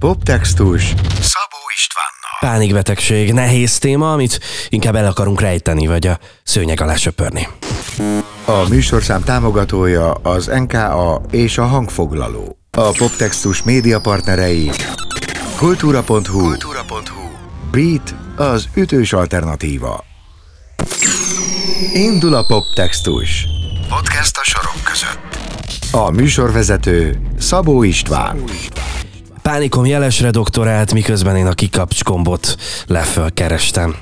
Poptextus 0.00 0.82
Szabó 1.20 1.60
Istvánnal. 1.74 2.38
Pánikbetegség, 2.40 3.32
nehéz 3.32 3.78
téma, 3.78 4.12
amit 4.12 4.40
inkább 4.68 4.94
el 4.94 5.06
akarunk 5.06 5.40
rejteni, 5.40 5.86
vagy 5.86 6.06
a 6.06 6.18
szőnyeg 6.42 6.80
alá 6.80 6.94
söpörni. 6.94 7.48
A 8.44 8.68
műsorszám 8.68 9.22
támogatója 9.22 10.12
az 10.12 10.46
NKA 10.46 11.22
és 11.30 11.58
a 11.58 11.64
hangfoglaló. 11.64 12.58
A 12.70 12.90
Poptextus 12.90 13.62
média 13.62 14.00
partnerei 14.00 14.70
kultúra.hu, 15.56 16.20
kultúra.hu 16.20 17.30
Beat 17.70 18.14
az 18.36 18.68
ütős 18.74 19.12
alternatíva. 19.12 20.04
Indul 21.92 22.34
a 22.34 22.44
Poptextus. 22.46 23.46
Podcast 23.88 24.36
a 24.36 24.44
sorok 24.44 24.82
között. 24.84 25.38
A 25.92 26.10
műsorvezető 26.10 27.20
Szabó 27.38 27.82
István. 27.82 28.44
Pánikom 29.42 29.86
jelesre 29.86 30.30
doktorált, 30.30 30.92
miközben 30.92 31.36
én 31.36 31.46
a 31.46 31.52
kikapcskombot 31.52 32.56
leföl 32.86 33.32
kerestem. 33.32 33.96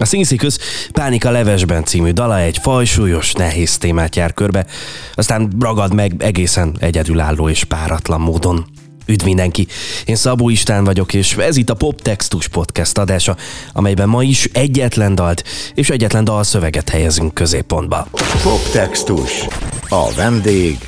A 0.00 0.04
Színsziköz 0.04 0.58
Pánika 0.92 1.30
levesben 1.30 1.84
című 1.84 2.10
dala 2.10 2.38
egy 2.38 2.58
fajsúlyos, 2.58 3.32
nehéz 3.32 3.78
témát 3.78 4.16
jár 4.16 4.34
körbe, 4.34 4.66
aztán 5.14 5.52
ragad 5.60 5.94
meg 5.94 6.14
egészen 6.18 6.76
egyedülálló 6.80 7.48
és 7.48 7.64
páratlan 7.64 8.20
módon. 8.20 8.66
Üdv 9.06 9.24
mindenki! 9.24 9.66
Én 10.04 10.16
Szabó 10.16 10.48
István 10.48 10.84
vagyok, 10.84 11.14
és 11.14 11.36
ez 11.36 11.56
itt 11.56 11.70
a 11.70 11.74
Poptextus 11.74 12.48
podcast 12.48 12.98
adása, 12.98 13.36
amelyben 13.72 14.08
ma 14.08 14.22
is 14.22 14.44
egyetlen 14.52 15.14
dalt 15.14 15.44
és 15.74 15.90
egyetlen 15.90 16.24
dalszöveget 16.24 16.88
helyezünk 16.88 17.34
középpontba. 17.34 18.06
Poptextus. 18.42 19.46
A 19.88 20.12
vendég 20.16 20.78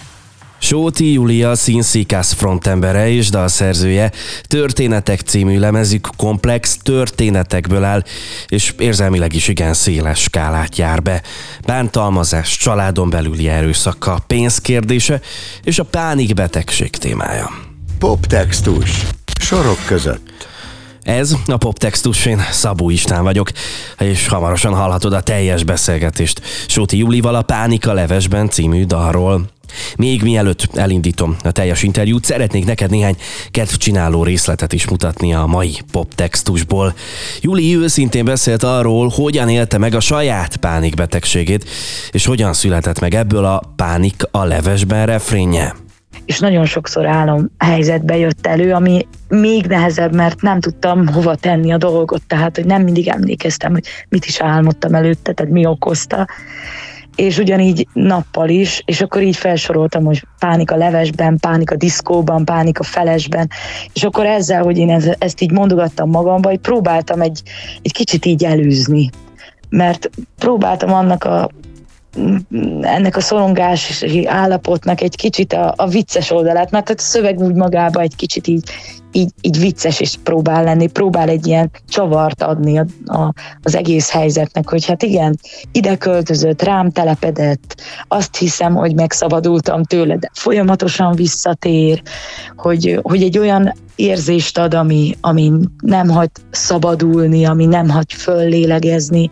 Sóti 0.62 1.12
Julia 1.12 1.54
Színszikász 1.54 2.32
frontembere 2.32 3.10
és 3.10 3.28
dalszerzője 3.28 4.12
Történetek 4.42 5.20
című 5.20 5.58
lemezük 5.58 6.08
komplex 6.16 6.76
történetekből 6.82 7.84
áll, 7.84 8.04
és 8.48 8.74
érzelmileg 8.78 9.34
is 9.34 9.48
igen 9.48 9.74
széles 9.74 10.20
skálát 10.20 10.76
jár 10.76 11.02
be. 11.02 11.22
Bántalmazás, 11.66 12.56
családon 12.56 13.10
belüli 13.10 13.48
erőszaka, 13.48 14.18
pénzkérdése 14.26 15.20
és 15.62 15.78
a 15.78 15.84
pánikbetegség 15.84 16.90
témája. 16.90 17.50
Poptextus. 17.98 18.90
Sorok 19.40 19.78
között. 19.86 20.48
Ez 21.02 21.34
a 21.46 21.56
poptextus, 21.56 22.26
én 22.26 22.42
Szabó 22.50 22.90
István 22.90 23.22
vagyok, 23.22 23.50
és 23.98 24.28
hamarosan 24.28 24.74
hallhatod 24.74 25.12
a 25.12 25.20
teljes 25.20 25.64
beszélgetést 25.64 26.40
Sóti 26.66 26.98
Julival 26.98 27.34
a 27.34 27.42
Pánika 27.42 27.92
levesben 27.92 28.48
című 28.48 28.84
dalról. 28.84 29.50
Még 29.96 30.22
mielőtt 30.22 30.68
elindítom 30.74 31.36
a 31.42 31.50
teljes 31.50 31.82
interjút, 31.82 32.24
szeretnék 32.24 32.64
neked 32.64 32.90
néhány 32.90 33.16
kedvcsináló 33.50 34.24
részletet 34.24 34.72
is 34.72 34.88
mutatni 34.88 35.34
a 35.34 35.46
mai 35.46 35.76
poptextusból. 35.92 36.94
Juli 37.40 37.76
őszintén 37.76 38.24
beszélt 38.24 38.62
arról, 38.62 39.08
hogyan 39.08 39.48
élte 39.48 39.78
meg 39.78 39.94
a 39.94 40.00
saját 40.00 40.56
pánikbetegségét, 40.56 41.68
és 42.10 42.26
hogyan 42.26 42.52
született 42.52 43.00
meg 43.00 43.14
ebből 43.14 43.44
a 43.44 43.62
pánik 43.76 44.22
a 44.30 44.44
levesben 44.44 45.06
refrénje. 45.06 45.74
És 46.24 46.38
nagyon 46.38 46.64
sokszor 46.64 47.06
álom 47.06 47.50
helyzetbe 47.58 48.16
jött 48.16 48.46
elő, 48.46 48.72
ami 48.72 49.06
még 49.28 49.66
nehezebb, 49.66 50.14
mert 50.14 50.40
nem 50.40 50.60
tudtam 50.60 51.06
hova 51.06 51.34
tenni 51.34 51.72
a 51.72 51.76
dolgot, 51.76 52.22
tehát 52.26 52.56
hogy 52.56 52.64
nem 52.64 52.82
mindig 52.82 53.08
emlékeztem, 53.08 53.72
hogy 53.72 53.84
mit 54.08 54.24
is 54.24 54.40
álmodtam 54.40 54.94
előtte, 54.94 55.32
tehát 55.32 55.52
mi 55.52 55.66
okozta 55.66 56.28
és 57.14 57.38
ugyanígy 57.38 57.86
nappal 57.92 58.48
is, 58.48 58.82
és 58.84 59.00
akkor 59.00 59.22
így 59.22 59.36
felsoroltam, 59.36 60.04
hogy 60.04 60.24
pánik 60.38 60.70
a 60.70 60.76
levesben, 60.76 61.38
pánik 61.38 61.70
a 61.70 61.76
diszkóban, 61.76 62.44
pánik 62.44 62.78
a 62.78 62.82
felesben, 62.82 63.50
és 63.92 64.02
akkor 64.02 64.26
ezzel, 64.26 64.62
hogy 64.62 64.78
én 64.78 65.02
ezt 65.18 65.40
így 65.40 65.50
mondogattam 65.50 66.10
magamba, 66.10 66.48
hogy 66.48 66.58
próbáltam 66.58 67.20
egy, 67.20 67.42
egy 67.82 67.92
kicsit 67.92 68.24
így 68.24 68.44
elűzni, 68.44 69.10
mert 69.68 70.10
próbáltam 70.38 70.92
annak 70.92 71.24
a 71.24 71.50
ennek 72.80 73.16
a 73.16 73.20
szorongási 73.20 74.26
állapotnak 74.26 75.00
egy 75.00 75.16
kicsit 75.16 75.52
a, 75.52 75.74
a 75.76 75.88
vicces 75.88 76.30
oldalát, 76.30 76.70
mert 76.70 76.90
a 76.90 76.94
szöveg 76.96 77.38
úgy 77.38 77.54
magába 77.54 78.00
egy 78.00 78.16
kicsit 78.16 78.46
így, 78.46 78.70
így, 79.12 79.30
így 79.40 79.58
vicces 79.58 80.00
is 80.00 80.16
próbál 80.22 80.64
lenni, 80.64 80.86
próbál 80.86 81.28
egy 81.28 81.46
ilyen 81.46 81.70
csavart 81.88 82.42
adni 82.42 82.78
a, 82.78 82.86
a, 83.04 83.32
az 83.62 83.74
egész 83.74 84.10
helyzetnek, 84.10 84.68
hogy 84.68 84.86
hát 84.86 85.02
igen, 85.02 85.38
ide 85.72 85.96
költözött, 85.96 86.62
rám 86.62 86.90
telepedett, 86.90 87.80
azt 88.08 88.36
hiszem, 88.36 88.74
hogy 88.74 88.94
megszabadultam 88.94 89.84
tőle, 89.84 90.16
de 90.16 90.30
folyamatosan 90.32 91.14
visszatér, 91.14 92.02
hogy, 92.56 92.98
hogy 93.02 93.22
egy 93.22 93.38
olyan 93.38 93.74
érzést 93.96 94.58
ad, 94.58 94.74
ami, 94.74 95.16
ami 95.20 95.52
nem 95.78 96.08
hagy 96.08 96.30
szabadulni, 96.50 97.44
ami 97.44 97.66
nem 97.66 97.88
hagy 97.88 98.12
föllélegezni. 98.12 99.30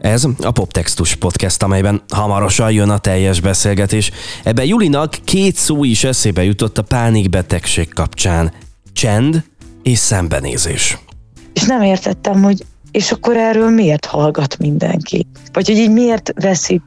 Ez 0.00 0.24
a 0.42 0.50
Poptextus 0.50 1.14
podcast, 1.14 1.62
amelyben 1.62 2.02
hamarosan 2.08 2.72
jön 2.72 2.90
a 2.90 2.98
teljes 2.98 3.40
beszélgetés. 3.40 4.10
Ebben 4.44 4.64
Julinak 4.64 5.14
két 5.24 5.54
szó 5.54 5.84
is 5.84 6.04
eszébe 6.04 6.44
jutott 6.44 6.78
a 6.78 6.82
pánikbetegség 6.82 7.94
kapcsán. 7.94 8.52
Csend 8.92 9.44
és 9.82 9.98
szembenézés. 9.98 10.98
És 11.52 11.62
nem 11.62 11.82
értettem, 11.82 12.42
hogy 12.42 12.64
és 12.90 13.12
akkor 13.12 13.36
erről 13.36 13.70
miért 13.70 14.04
hallgat 14.04 14.58
mindenki? 14.58 15.26
Vagy 15.52 15.66
hogy 15.66 15.76
így 15.76 15.92
miért 15.92 16.32
veszik 16.34 16.82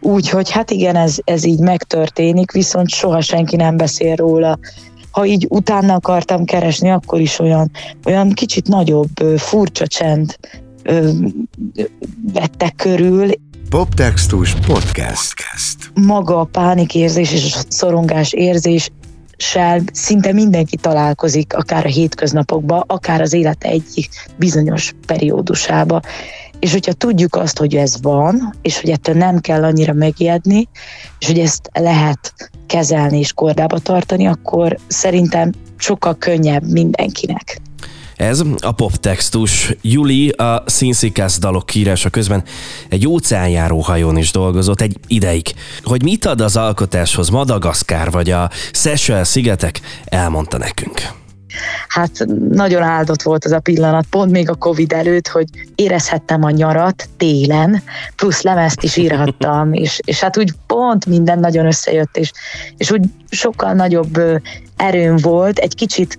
úgy, 0.00 0.28
hogy 0.28 0.50
hát 0.50 0.70
igen, 0.70 0.96
ez, 0.96 1.16
ez 1.24 1.44
így 1.44 1.58
megtörténik, 1.58 2.52
viszont 2.52 2.88
soha 2.88 3.20
senki 3.20 3.56
nem 3.56 3.76
beszél 3.76 4.14
róla. 4.14 4.58
Ha 5.10 5.24
így 5.26 5.46
utána 5.48 5.94
akartam 5.94 6.44
keresni, 6.44 6.90
akkor 6.90 7.20
is 7.20 7.38
olyan, 7.38 7.70
olyan 8.04 8.32
kicsit 8.32 8.68
nagyobb, 8.68 9.18
furcsa 9.36 9.86
csend 9.86 10.38
vettek 12.32 12.74
körül. 12.76 13.30
Poptextus 13.68 14.54
Podcast. 14.54 15.90
Maga 15.94 16.40
a 16.40 16.44
pánikérzés 16.44 17.32
és 17.32 17.54
a 17.54 17.60
szorongás 17.68 18.32
érzés 18.32 18.90
szinte 19.92 20.32
mindenki 20.32 20.76
találkozik, 20.76 21.54
akár 21.56 21.86
a 21.86 21.88
hétköznapokban, 21.88 22.84
akár 22.86 23.20
az 23.20 23.32
élet 23.32 23.64
egyik 23.64 24.08
bizonyos 24.36 24.92
periódusába. 25.06 26.00
És 26.58 26.72
hogyha 26.72 26.92
tudjuk 26.92 27.34
azt, 27.34 27.58
hogy 27.58 27.76
ez 27.76 28.02
van, 28.02 28.54
és 28.62 28.80
hogy 28.80 28.90
ettől 28.90 29.14
nem 29.14 29.38
kell 29.38 29.64
annyira 29.64 29.92
megijedni, 29.92 30.68
és 31.18 31.26
hogy 31.26 31.38
ezt 31.38 31.70
lehet 31.72 32.50
kezelni 32.66 33.18
és 33.18 33.32
kordába 33.32 33.78
tartani, 33.78 34.26
akkor 34.26 34.76
szerintem 34.86 35.52
sokkal 35.76 36.16
könnyebb 36.16 36.70
mindenkinek. 36.70 37.60
Ez 38.20 38.42
a 38.60 38.72
poptextus. 38.72 39.74
Juli 39.82 40.28
a 40.28 40.62
Színszikász 40.66 41.38
dalok 41.38 41.74
írása 41.74 42.10
közben 42.10 42.42
egy 42.88 43.06
óceánjáró 43.06 43.78
hajón 43.80 44.16
is 44.16 44.30
dolgozott 44.30 44.80
egy 44.80 44.96
ideig. 45.06 45.54
Hogy 45.82 46.02
mit 46.02 46.24
ad 46.24 46.40
az 46.40 46.56
alkotáshoz 46.56 47.28
Madagaszkár 47.28 48.10
vagy 48.10 48.30
a 48.30 48.50
Seychelles 48.72 49.28
szigetek, 49.28 49.80
elmondta 50.04 50.58
nekünk. 50.58 51.00
Hát 51.88 52.26
nagyon 52.50 52.82
áldott 52.82 53.22
volt 53.22 53.44
az 53.44 53.52
a 53.52 53.60
pillanat, 53.60 54.06
pont 54.10 54.30
még 54.30 54.50
a 54.50 54.54
Covid 54.54 54.92
előtt, 54.92 55.28
hogy 55.28 55.46
érezhettem 55.74 56.44
a 56.44 56.50
nyarat 56.50 57.08
télen, 57.16 57.82
plusz 58.16 58.42
lemezt 58.42 58.82
is 58.82 58.96
írhattam, 58.96 59.72
és, 59.84 60.00
és 60.04 60.20
hát 60.20 60.38
úgy 60.38 60.52
pont 60.66 61.06
minden 61.06 61.38
nagyon 61.38 61.66
összejött, 61.66 62.16
és, 62.16 62.32
és 62.76 62.90
úgy 62.90 63.02
sokkal 63.30 63.72
nagyobb 63.72 64.20
erőm 64.76 65.16
volt, 65.16 65.58
egy 65.58 65.74
kicsit 65.74 66.18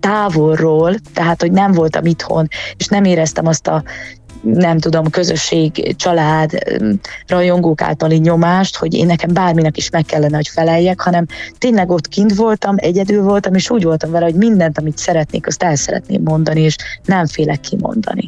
távolról, 0.00 0.94
tehát 1.14 1.40
hogy 1.40 1.52
nem 1.52 1.72
voltam 1.72 2.04
itthon, 2.04 2.48
és 2.76 2.86
nem 2.86 3.04
éreztem 3.04 3.46
azt 3.46 3.66
a 3.66 3.82
nem 4.42 4.78
tudom, 4.78 5.10
közösség, 5.10 5.96
család, 5.96 6.50
rajongók 7.26 7.80
általi 7.82 8.16
nyomást, 8.16 8.76
hogy 8.76 8.94
én 8.94 9.06
nekem 9.06 9.32
bárminek 9.32 9.76
is 9.76 9.90
meg 9.90 10.04
kellene, 10.04 10.36
hogy 10.36 10.48
feleljek, 10.48 11.00
hanem 11.00 11.26
tényleg 11.58 11.90
ott 11.90 12.08
kint 12.08 12.34
voltam, 12.34 12.74
egyedül 12.78 13.22
voltam, 13.22 13.54
és 13.54 13.70
úgy 13.70 13.84
voltam 13.84 14.10
vele, 14.10 14.24
hogy 14.24 14.34
mindent, 14.34 14.78
amit 14.78 14.98
szeretnék, 14.98 15.46
azt 15.46 15.62
el 15.62 15.76
szeretném 15.76 16.22
mondani, 16.22 16.60
és 16.60 16.76
nem 17.04 17.26
félek 17.26 17.60
kimondani. 17.60 18.26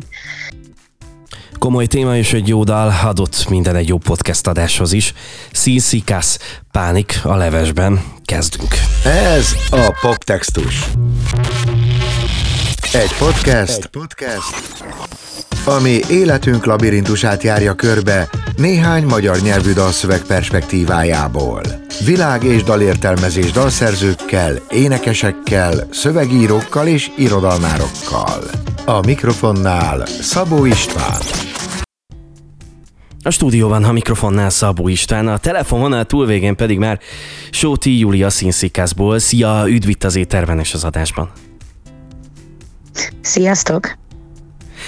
Komoly 1.59 1.87
téma 1.87 2.17
és 2.17 2.33
egy 2.33 2.49
jó 2.49 2.65
dal 2.65 2.95
adott 3.05 3.49
minden 3.49 3.77
egy 3.77 3.89
jó 3.89 3.99
podcast 3.99 4.47
adáshoz 4.47 4.93
is. 4.93 5.15
Színszikász, 5.53 6.39
pánik 6.71 7.21
a 7.23 7.37
levesben. 7.37 8.03
Kezdünk. 8.25 8.75
Ez 9.05 9.55
a 9.71 9.99
Poptextus. 10.01 10.91
Egy 12.93 13.15
podcast, 13.19 13.79
egy 13.79 13.87
podcast, 13.87 14.85
ami 15.65 16.01
életünk 16.11 16.65
labirintusát 16.65 17.43
járja 17.43 17.75
körbe 17.75 18.29
néhány 18.57 19.05
magyar 19.05 19.41
nyelvű 19.41 19.73
dalszöveg 19.73 20.21
perspektívájából. 20.21 21.63
Világ 22.05 22.45
és 22.45 22.63
dalértelmezés 22.63 23.51
dalszerzőkkel, 23.51 24.61
énekesekkel, 24.71 25.87
szövegírókkal 25.91 26.87
és 26.87 27.11
irodalmárokkal. 27.17 28.43
A 28.85 29.01
mikrofonnál 29.07 30.07
Szabó 30.21 30.65
István. 30.65 31.48
A 33.29 33.31
stúdióban 33.31 33.85
a 33.85 33.93
mikrofonnál 33.93 34.51
Szabó 34.51 34.89
István, 34.89 35.29
a 35.29 35.39
telefononál 35.39 36.05
túlvégén 36.05 36.57
pedig 36.57 36.79
már 36.79 37.01
Sóti 37.51 37.99
Júlia 37.99 38.31
Színszikászból. 38.31 39.19
Szia, 39.19 39.65
üdv 39.67 39.89
itt 39.89 40.05
az 40.05 40.17
éterben 40.17 40.59
és 40.59 40.75
az 40.75 40.85
adásban. 40.85 41.31
Sziasztok! 43.21 43.99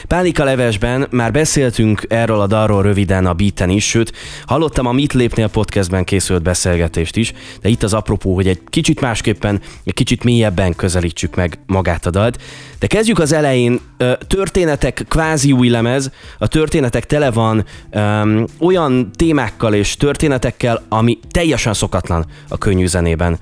Pánika 0.06 0.44
levesben 0.44 1.06
már 1.10 1.32
beszéltünk 1.32 2.02
erről 2.08 2.40
a 2.40 2.46
dalról 2.46 2.82
röviden 2.82 3.26
a 3.26 3.32
beaten 3.32 3.70
is, 3.70 3.88
sőt, 3.88 4.12
hallottam 4.46 4.86
a 4.86 4.92
Mit 4.92 5.12
Lépnél 5.12 5.48
podcastben 5.48 6.04
készült 6.04 6.42
beszélgetést 6.42 7.16
is, 7.16 7.32
de 7.60 7.68
itt 7.68 7.82
az 7.82 7.94
apropó, 7.94 8.34
hogy 8.34 8.48
egy 8.48 8.60
kicsit 8.66 9.00
másképpen, 9.00 9.60
egy 9.84 9.94
kicsit 9.94 10.24
mélyebben 10.24 10.76
közelítsük 10.76 11.36
meg 11.36 11.58
magát 11.66 12.06
a 12.06 12.10
dalt. 12.10 12.42
De 12.78 12.86
kezdjük 12.86 13.18
az 13.18 13.32
elején, 13.32 13.80
történetek 14.26 15.04
kvázi 15.08 15.52
új 15.52 15.68
lemez, 15.68 16.10
a 16.38 16.46
történetek 16.46 17.06
tele 17.06 17.30
van 17.30 17.64
um, 17.92 18.44
olyan 18.58 19.10
témákkal 19.12 19.74
és 19.74 19.96
történetekkel, 19.96 20.82
ami 20.88 21.18
teljesen 21.30 21.74
szokatlan 21.74 22.26
a 22.48 22.58
könnyű 22.58 22.86
zenében 22.86 23.38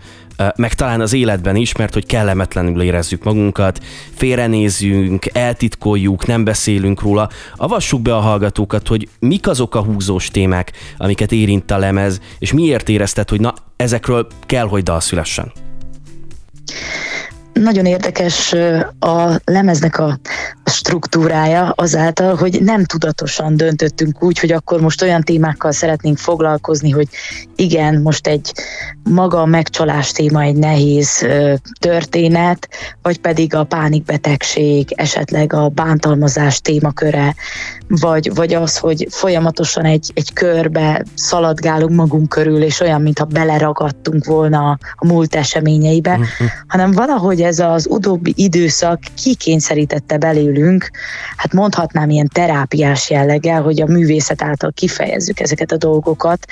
meg 0.56 0.74
talán 0.74 1.00
az 1.00 1.12
életben 1.12 1.56
is, 1.56 1.76
mert 1.76 1.94
hogy 1.94 2.06
kellemetlenül 2.06 2.82
érezzük 2.82 3.24
magunkat, 3.24 3.80
félrenézünk, 4.14 5.26
eltitkoljuk, 5.32 6.26
nem 6.26 6.44
beszélünk 6.44 7.02
róla. 7.02 7.28
Avassuk 7.56 8.02
be 8.02 8.16
a 8.16 8.20
hallgatókat, 8.20 8.88
hogy 8.88 9.08
mik 9.18 9.48
azok 9.48 9.74
a 9.74 9.82
húzós 9.82 10.28
témák, 10.28 10.72
amiket 10.96 11.32
érint 11.32 11.70
a 11.70 11.78
lemez, 11.78 12.20
és 12.38 12.52
miért 12.52 12.88
érezted, 12.88 13.28
hogy 13.28 13.40
na, 13.40 13.54
ezekről 13.76 14.26
kell, 14.46 14.66
hogy 14.66 14.82
dal 14.82 15.00
szülessen. 15.00 15.52
Nagyon 17.62 17.86
érdekes 17.86 18.52
a 18.98 19.40
lemeznek 19.44 19.98
a 19.98 20.18
struktúrája 20.64 21.72
azáltal, 21.76 22.34
hogy 22.34 22.62
nem 22.62 22.84
tudatosan 22.84 23.56
döntöttünk 23.56 24.22
úgy, 24.22 24.38
hogy 24.38 24.52
akkor 24.52 24.80
most 24.80 25.02
olyan 25.02 25.22
témákkal 25.22 25.72
szeretnénk 25.72 26.18
foglalkozni, 26.18 26.90
hogy 26.90 27.08
igen, 27.56 28.00
most 28.00 28.26
egy 28.26 28.52
maga 29.02 29.40
a 29.40 29.46
megcsalás 29.46 30.12
téma 30.12 30.42
egy 30.42 30.56
nehéz 30.56 31.26
történet, 31.80 32.68
vagy 33.02 33.18
pedig 33.18 33.54
a 33.54 33.64
pánikbetegség, 33.64 34.92
esetleg 34.96 35.52
a 35.52 35.68
bántalmazás 35.68 36.60
témaköre, 36.60 37.34
vagy, 37.88 38.34
vagy 38.34 38.54
az, 38.54 38.78
hogy 38.78 39.06
folyamatosan 39.10 39.84
egy, 39.84 40.10
egy 40.14 40.32
körbe 40.32 41.04
szaladgálunk 41.14 41.96
magunk 41.96 42.28
körül, 42.28 42.62
és 42.62 42.80
olyan, 42.80 43.02
mintha 43.02 43.24
beleragadtunk 43.24 44.24
volna 44.24 44.78
a 44.94 45.06
múlt 45.06 45.34
eseményeibe, 45.34 46.10
uh-huh. 46.10 46.48
hanem 46.66 46.90
valahogy 46.90 47.42
ez 47.48 47.58
az 47.58 47.86
utóbbi 47.90 48.32
időszak 48.36 49.00
kikényszerítette 49.22 50.18
belőlünk, 50.18 50.90
hát 51.36 51.52
mondhatnám 51.52 52.10
ilyen 52.10 52.28
terápiás 52.32 53.10
jelleggel, 53.10 53.62
hogy 53.62 53.80
a 53.80 53.86
művészet 53.86 54.42
által 54.42 54.72
kifejezzük 54.72 55.40
ezeket 55.40 55.72
a 55.72 55.76
dolgokat, 55.76 56.46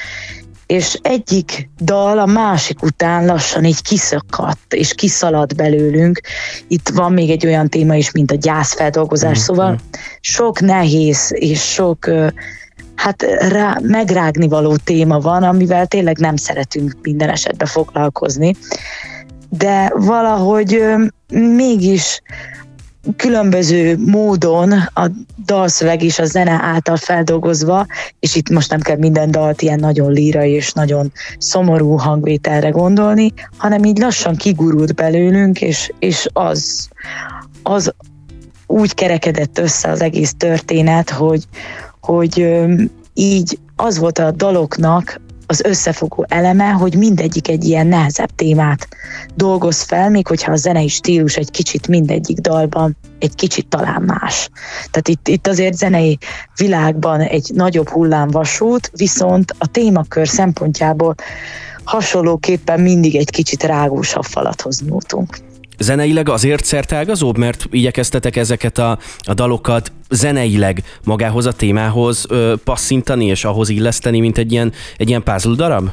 és 0.66 0.98
egyik 1.02 1.68
dal 1.80 2.18
a 2.18 2.26
másik 2.26 2.82
után 2.82 3.24
lassan 3.24 3.64
így 3.64 3.82
kiszakadt, 3.82 4.74
és 4.74 4.94
kiszaladt 4.94 5.56
belőlünk. 5.56 6.20
Itt 6.68 6.88
van 6.88 7.12
még 7.12 7.30
egy 7.30 7.46
olyan 7.46 7.68
téma 7.68 7.94
is, 7.94 8.10
mint 8.10 8.30
a 8.30 8.34
gyászfeldolgozás, 8.34 9.30
mm-hmm. 9.30 9.44
szóval 9.44 9.78
sok 10.20 10.60
nehéz 10.60 11.30
és 11.34 11.72
sok 11.72 12.10
hát 12.94 13.22
rá, 13.48 13.78
megrágni 13.82 14.48
való 14.48 14.76
téma 14.76 15.18
van, 15.18 15.42
amivel 15.42 15.86
tényleg 15.86 16.18
nem 16.18 16.36
szeretünk 16.36 16.92
minden 17.02 17.28
esetben 17.28 17.66
foglalkozni. 17.66 18.56
De 19.48 19.92
valahogy 19.94 20.82
mégis 21.32 22.22
különböző 23.16 23.98
módon 23.98 24.72
a 24.72 25.10
dalszöveg 25.44 26.02
és 26.02 26.18
a 26.18 26.24
zene 26.24 26.60
által 26.62 26.96
feldolgozva, 26.96 27.86
és 28.18 28.34
itt 28.34 28.50
most 28.50 28.70
nem 28.70 28.80
kell 28.80 28.96
minden 28.96 29.30
dalt 29.30 29.62
ilyen 29.62 29.78
nagyon 29.78 30.12
líra 30.12 30.44
és 30.44 30.72
nagyon 30.72 31.12
szomorú 31.38 31.96
hangvételre 31.96 32.68
gondolni, 32.68 33.32
hanem 33.56 33.84
így 33.84 33.98
lassan 33.98 34.36
kigurult 34.36 34.94
belőlünk, 34.94 35.60
és, 35.60 35.92
és 35.98 36.28
az, 36.32 36.88
az 37.62 37.94
úgy 38.66 38.94
kerekedett 38.94 39.58
össze 39.58 39.90
az 39.90 40.00
egész 40.00 40.34
történet, 40.36 41.10
hogy, 41.10 41.44
hogy 42.00 42.64
így 43.14 43.58
az 43.76 43.98
volt 43.98 44.18
a 44.18 44.30
daloknak 44.30 45.20
az 45.46 45.62
összefogó 45.64 46.24
eleme, 46.28 46.68
hogy 46.68 46.96
mindegyik 46.96 47.48
egy 47.48 47.64
ilyen 47.64 47.86
nehezebb 47.86 48.30
témát 48.34 48.88
dolgoz 49.34 49.82
fel, 49.82 50.10
még 50.10 50.26
hogyha 50.26 50.52
a 50.52 50.56
zenei 50.56 50.88
stílus 50.88 51.36
egy 51.36 51.50
kicsit 51.50 51.88
mindegyik 51.88 52.38
dalban 52.38 52.96
egy 53.18 53.34
kicsit 53.34 53.68
talán 53.68 54.02
más. 54.02 54.48
Tehát 54.90 55.08
itt, 55.08 55.28
itt 55.28 55.46
azért 55.46 55.76
zenei 55.76 56.18
világban 56.56 57.20
egy 57.20 57.50
nagyobb 57.54 57.88
hullámvasút, 57.88 58.90
viszont 58.94 59.54
a 59.58 59.66
témakör 59.66 60.28
szempontjából 60.28 61.14
hasonlóképpen 61.84 62.80
mindig 62.80 63.16
egy 63.16 63.30
kicsit 63.30 63.62
rágósabb 63.62 64.24
falathoz 64.24 64.82
nyújtunk 64.82 65.38
zeneileg 65.78 66.28
azért 66.28 66.64
szertágazóbb, 66.64 67.36
mert 67.38 67.66
igyekeztetek 67.70 68.36
ezeket 68.36 68.78
a, 68.78 68.98
a 69.18 69.34
dalokat 69.34 69.92
zeneileg 70.10 70.82
magához 71.04 71.46
a 71.46 71.52
témához 71.52 72.26
ö, 72.28 72.54
passzintani 72.64 73.24
és 73.24 73.44
ahhoz 73.44 73.68
illeszteni, 73.68 74.20
mint 74.20 74.38
egy 74.38 74.52
ilyen, 74.52 74.72
egy 74.96 75.08
ilyen 75.08 75.22
puzzle 75.22 75.54
darab? 75.54 75.90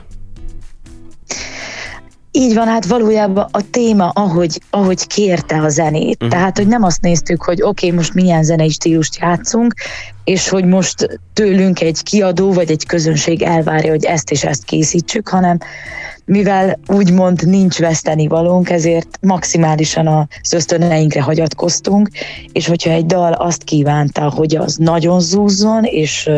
Így 2.36 2.54
van, 2.54 2.68
hát 2.68 2.86
valójában 2.86 3.48
a 3.52 3.70
téma, 3.70 4.10
ahogy, 4.10 4.62
ahogy 4.70 5.08
kérte 5.08 5.62
a 5.62 5.70
zenét. 5.70 6.16
Uh-huh. 6.16 6.30
Tehát, 6.30 6.58
hogy 6.58 6.68
nem 6.68 6.84
azt 6.84 7.02
néztük, 7.02 7.44
hogy 7.44 7.62
oké, 7.62 7.86
okay, 7.86 7.98
most 7.98 8.14
milyen 8.14 8.44
zenei 8.44 8.70
stílust 8.70 9.18
játszunk, 9.20 9.74
és 10.24 10.50
hogy 10.50 10.66
most 10.66 11.20
tőlünk 11.34 11.82
egy 11.82 12.04
kiadó 12.04 12.52
vagy 12.54 12.72
egy 12.72 12.86
közönség 12.86 13.42
elvárja, 13.42 13.90
hogy 13.90 14.06
ezt 14.06 14.32
és 14.32 14.44
ezt 14.44 14.64
készítsük, 14.64 15.28
hanem 15.28 15.58
mivel 16.26 16.80
úgymond 16.88 17.48
nincs 17.48 17.80
veszteni 17.80 18.28
valónk, 18.28 18.70
ezért 18.70 19.18
maximálisan 19.22 20.08
az 20.08 20.54
ösztöneinkre 20.54 21.22
hagyatkoztunk, 21.22 22.10
és 22.52 22.68
hogyha 22.68 22.90
egy 22.90 23.06
dal 23.06 23.34
azt 23.34 23.64
kívánta, 23.64 24.30
hogy 24.30 24.56
az 24.56 24.76
nagyon 24.76 25.20
zúzzon, 25.20 25.84
és 25.84 26.30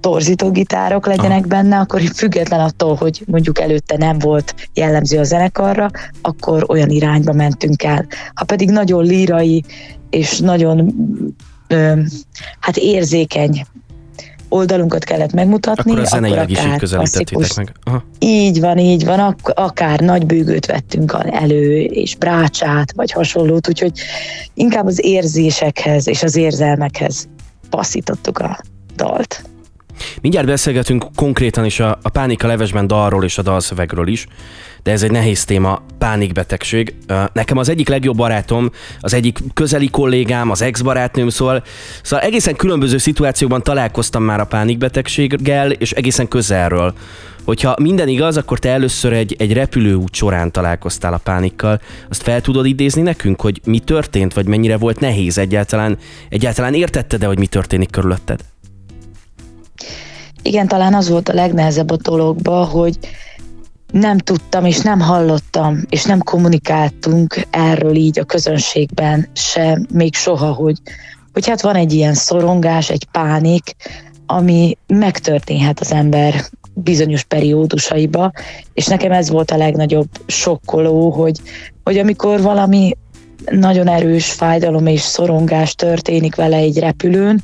torzító 0.00 0.50
gitárok 0.50 1.06
legyenek 1.06 1.42
ah. 1.42 1.46
benne, 1.46 1.78
akkor 1.78 2.00
független 2.00 2.60
attól, 2.60 2.94
hogy 2.94 3.22
mondjuk 3.26 3.60
előtte 3.60 3.96
nem 3.96 4.18
volt 4.18 4.54
jellemző 4.74 5.18
a 5.18 5.24
zenekarra, 5.24 5.90
akkor 6.22 6.64
olyan 6.68 6.90
irányba 6.90 7.32
mentünk 7.32 7.82
el. 7.82 8.06
Ha 8.34 8.44
pedig 8.44 8.70
nagyon 8.70 9.04
lírai 9.04 9.64
és 10.10 10.38
nagyon 10.38 10.94
ö, 11.68 12.00
hát 12.60 12.76
érzékeny 12.76 13.66
oldalunkat 14.48 15.04
kellett 15.04 15.32
megmutatni. 15.32 15.90
Akkor 15.90 16.02
a 16.02 16.06
zeneileg 16.06 16.50
is 16.50 16.64
így 16.64 16.76
közelítettétek 16.76 17.56
meg. 17.56 17.72
Aha. 17.82 18.04
Így 18.18 18.60
van, 18.60 18.78
így 18.78 19.04
van, 19.04 19.18
ak- 19.18 19.50
akár 19.50 20.00
nagy 20.00 20.26
bőgőt 20.26 20.66
vettünk 20.66 21.16
elő, 21.30 21.80
és 21.80 22.16
brácsát, 22.16 22.92
vagy 22.92 23.10
hasonlót, 23.10 23.68
úgyhogy 23.68 24.00
inkább 24.54 24.86
az 24.86 25.04
érzésekhez 25.04 26.08
és 26.08 26.22
az 26.22 26.36
érzelmekhez 26.36 27.28
passzítottuk 27.70 28.38
a 28.38 28.58
dalt. 28.96 29.44
Mindjárt 30.20 30.46
beszélgetünk 30.46 31.06
konkrétan 31.14 31.64
is 31.64 31.80
a, 31.80 31.98
a 32.02 32.08
Pánika 32.08 32.46
levesben 32.46 32.86
dalról 32.86 33.24
és 33.24 33.38
a 33.38 33.42
dalszövegről 33.42 34.08
is, 34.08 34.26
de 34.82 34.92
ez 34.92 35.02
egy 35.02 35.10
nehéz 35.10 35.44
téma, 35.44 35.82
pánikbetegség. 35.98 36.94
Nekem 37.32 37.56
az 37.58 37.68
egyik 37.68 37.88
legjobb 37.88 38.16
barátom, 38.16 38.70
az 39.00 39.14
egyik 39.14 39.38
közeli 39.54 39.88
kollégám, 39.90 40.50
az 40.50 40.62
ex-barátnőm, 40.62 41.28
szóval, 41.28 41.62
szóval 42.02 42.24
egészen 42.24 42.56
különböző 42.56 42.98
szituációkban 42.98 43.62
találkoztam 43.62 44.22
már 44.22 44.40
a 44.40 44.44
pánikbetegséggel, 44.44 45.70
és 45.70 45.92
egészen 45.92 46.28
közelről. 46.28 46.94
Hogyha 47.44 47.76
minden 47.80 48.08
igaz, 48.08 48.36
akkor 48.36 48.58
te 48.58 48.70
először 48.70 49.12
egy, 49.12 49.36
egy 49.38 49.52
repülőút 49.52 50.14
során 50.14 50.52
találkoztál 50.52 51.12
a 51.12 51.20
pánikkal. 51.22 51.80
Azt 52.08 52.22
fel 52.22 52.40
tudod 52.40 52.66
idézni 52.66 53.02
nekünk, 53.02 53.40
hogy 53.40 53.60
mi 53.64 53.78
történt, 53.78 54.34
vagy 54.34 54.46
mennyire 54.46 54.76
volt 54.76 55.00
nehéz 55.00 55.38
egyáltalán, 55.38 55.98
egyáltalán 56.28 56.74
értetted-e, 56.74 57.26
hogy 57.26 57.38
mi 57.38 57.46
történik 57.46 57.90
körülötted? 57.90 58.40
Igen, 60.46 60.68
talán 60.68 60.94
az 60.94 61.08
volt 61.08 61.28
a 61.28 61.34
legnehezebb 61.34 61.90
a 61.90 61.96
dologban, 61.96 62.66
hogy 62.66 62.98
nem 63.92 64.18
tudtam 64.18 64.64
és 64.64 64.80
nem 64.80 65.00
hallottam, 65.00 65.80
és 65.88 66.04
nem 66.04 66.18
kommunikáltunk 66.18 67.40
erről 67.50 67.94
így 67.94 68.18
a 68.18 68.24
közönségben 68.24 69.28
se 69.32 69.80
még 69.92 70.14
soha, 70.14 70.52
hogy, 70.52 70.76
hogy 71.32 71.48
hát 71.48 71.60
van 71.60 71.74
egy 71.74 71.92
ilyen 71.92 72.14
szorongás, 72.14 72.90
egy 72.90 73.06
pánik, 73.12 73.76
ami 74.26 74.76
megtörténhet 74.86 75.80
az 75.80 75.92
ember 75.92 76.34
bizonyos 76.74 77.24
periódusaiba, 77.24 78.32
és 78.72 78.86
nekem 78.86 79.12
ez 79.12 79.30
volt 79.30 79.50
a 79.50 79.56
legnagyobb 79.56 80.08
sokkoló, 80.26 81.10
hogy, 81.10 81.40
hogy 81.84 81.98
amikor 81.98 82.40
valami 82.40 82.96
nagyon 83.50 83.88
erős 83.88 84.32
fájdalom 84.32 84.86
és 84.86 85.00
szorongás 85.00 85.74
történik 85.74 86.34
vele 86.34 86.56
egy 86.56 86.78
repülőn, 86.78 87.42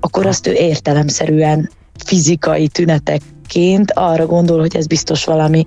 akkor 0.00 0.26
azt 0.26 0.46
ő 0.46 0.52
értelemszerűen 0.52 1.70
fizikai 2.12 2.68
tünetek 2.68 3.20
ként 3.46 3.92
arra 3.94 4.26
gondol, 4.26 4.60
hogy 4.60 4.76
ez 4.76 4.86
biztos 4.86 5.24
valami, 5.24 5.64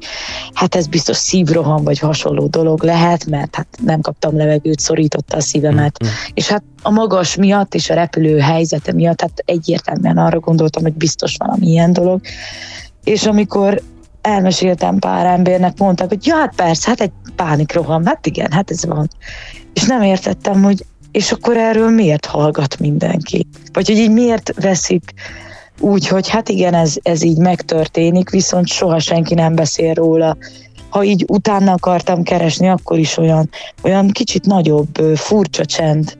hát 0.54 0.76
ez 0.76 0.88
biztos 0.88 1.18
szívroham 1.18 1.84
vagy 1.84 2.00
hasonló 2.00 2.48
dolog 2.48 2.84
lehet, 2.84 3.26
mert 3.26 3.56
hát 3.56 3.68
nem 3.86 4.02
kaptam 4.02 4.38
levegőt, 4.38 4.80
szorította 4.80 5.38
a 5.38 5.42
szívemet. 5.42 6.04
Mm-hmm. 6.04 6.14
És 6.34 6.48
hát 6.48 6.64
a 6.82 6.90
magas 6.90 7.36
miatt 7.36 7.76
és 7.76 7.90
a 7.90 7.94
repülő 7.94 8.40
helyzete 8.40 8.94
miatt, 8.94 9.22
hát 9.22 9.44
egyértelműen 9.46 10.18
arra 10.18 10.40
gondoltam, 10.40 10.84
hogy 10.84 10.94
biztos 10.94 11.36
valami 11.38 11.68
ilyen 11.68 11.94
dolog. 11.94 12.22
És 13.04 13.26
amikor 13.26 13.82
elmeséltem 14.22 15.00
pár 15.00 15.26
embernek, 15.26 15.78
mondták, 15.78 16.08
hogy 16.08 16.26
ja, 16.26 16.36
hát 16.36 16.56
persze, 16.56 16.90
hát 16.90 17.02
egy 17.02 17.12
pánikroham, 17.36 18.06
hát 18.06 18.26
igen, 18.26 18.52
hát 18.52 18.72
ez 18.72 18.86
van. 18.86 19.10
És 19.74 19.84
nem 19.84 20.02
értettem, 20.02 20.64
hogy 20.64 20.86
és 21.12 21.32
akkor 21.32 21.58
erről 21.58 21.90
miért 21.90 22.26
hallgat 22.26 22.80
mindenki? 22.80 23.48
Vagy 23.74 23.88
hogy 23.88 23.98
így 23.98 24.12
miért 24.12 24.54
veszik 24.62 25.14
úgy, 25.80 26.08
hogy 26.08 26.30
hát 26.30 26.50
igen, 26.50 26.74
ez, 26.74 26.96
ez 27.02 27.24
így 27.24 27.38
megtörténik, 27.38 28.30
viszont 28.30 28.68
soha 28.68 29.00
senki 29.00 29.34
nem 29.34 29.56
beszél 29.56 29.94
róla. 29.94 30.38
Ha 30.90 31.04
így 31.04 31.26
utána 31.28 31.72
akartam 31.72 32.24
keresni, 32.24 32.68
akkor 32.68 33.00
is 33.00 33.18
olyan, 33.18 33.50
olyan 33.84 34.08
kicsit 34.08 34.46
nagyobb, 34.46 34.96
furcsa 35.16 35.66
csend 35.66 36.18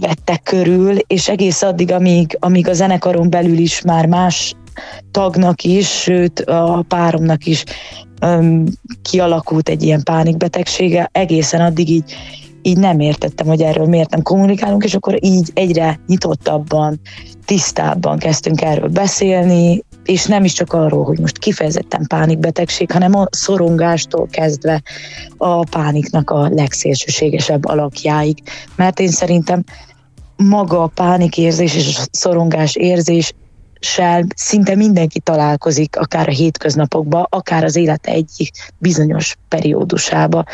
vettek 0.00 0.42
körül, 0.42 0.96
és 1.06 1.28
egész 1.28 1.62
addig, 1.62 1.92
amíg, 1.92 2.36
amíg 2.40 2.68
a 2.68 2.72
zenekaron 2.72 3.30
belül 3.30 3.58
is 3.58 3.80
már 3.80 4.06
más 4.06 4.54
tagnak 5.10 5.62
is, 5.62 5.88
sőt 5.88 6.40
a 6.40 6.84
páromnak 6.88 7.46
is 7.46 7.64
um, 8.20 8.64
kialakult 9.02 9.68
egy 9.68 9.82
ilyen 9.82 10.02
pánikbetegsége, 10.02 11.08
egészen 11.12 11.60
addig 11.60 11.88
így, 11.88 12.14
így 12.66 12.78
nem 12.78 13.00
értettem, 13.00 13.46
hogy 13.46 13.62
erről 13.62 13.86
miért 13.86 14.10
nem 14.10 14.22
kommunikálunk, 14.22 14.84
és 14.84 14.94
akkor 14.94 15.24
így 15.24 15.50
egyre 15.54 16.00
nyitottabban, 16.06 17.00
tisztábban 17.44 18.18
kezdtünk 18.18 18.62
erről 18.62 18.88
beszélni, 18.88 19.82
és 20.04 20.26
nem 20.26 20.44
is 20.44 20.52
csak 20.52 20.72
arról, 20.72 21.04
hogy 21.04 21.18
most 21.18 21.38
kifejezetten 21.38 22.06
pánikbetegség, 22.06 22.90
hanem 22.92 23.14
a 23.14 23.26
szorongástól 23.30 24.26
kezdve 24.30 24.82
a 25.36 25.64
pániknak 25.64 26.30
a 26.30 26.48
legszélsőségesebb 26.48 27.64
alakjáig. 27.64 28.38
Mert 28.76 29.00
én 29.00 29.10
szerintem 29.10 29.64
maga 30.36 30.82
a 30.82 30.90
pánikérzés 30.94 31.74
és 31.74 31.98
a 31.98 32.02
szorongás 32.10 32.74
érzés 32.74 33.32
szinte 34.34 34.74
mindenki 34.74 35.20
találkozik, 35.20 35.96
akár 35.96 36.28
a 36.28 36.32
hétköznapokban, 36.32 37.26
akár 37.30 37.64
az 37.64 37.76
élete 37.76 38.10
egyik 38.10 38.72
bizonyos 38.78 39.36
periódusába. 39.48 40.44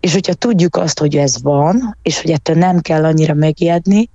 És 0.00 0.12
hogyha 0.12 0.34
tudjuk 0.34 0.76
azt, 0.76 0.98
hogy 0.98 1.16
ez 1.16 1.42
van, 1.42 1.96
és 2.02 2.20
hogy 2.20 2.30
ettől 2.30 2.56
nem 2.56 2.80
kell 2.80 3.04
annyira 3.04 3.34
megijedni, 3.34 4.08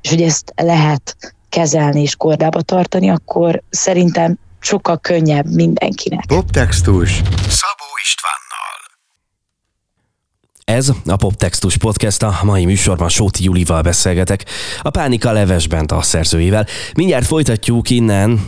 és 0.00 0.08
hogy 0.08 0.22
ezt 0.22 0.52
lehet 0.56 1.16
kezelni 1.48 2.02
és 2.02 2.16
kordába 2.16 2.62
tartani, 2.62 3.10
akkor 3.10 3.62
szerintem 3.70 4.38
sokkal 4.60 4.98
könnyebb 4.98 5.46
mindenkinek. 5.46 6.26
Poptextus 6.26 7.10
Szabó 7.48 7.88
Istvánnal. 8.02 8.43
Ez 10.64 10.88
a 11.06 11.16
Poptextus 11.16 11.76
Podcast, 11.76 12.22
a 12.22 12.38
mai 12.42 12.64
műsorban 12.64 13.08
Sóti 13.08 13.44
Julival 13.44 13.82
beszélgetek, 13.82 14.44
a 14.82 14.90
Pánika 14.90 15.32
Levesben 15.32 15.84
a 15.84 16.02
szerzőjével. 16.02 16.66
Mindjárt 16.94 17.26
folytatjuk 17.26 17.90
innen. 17.90 18.40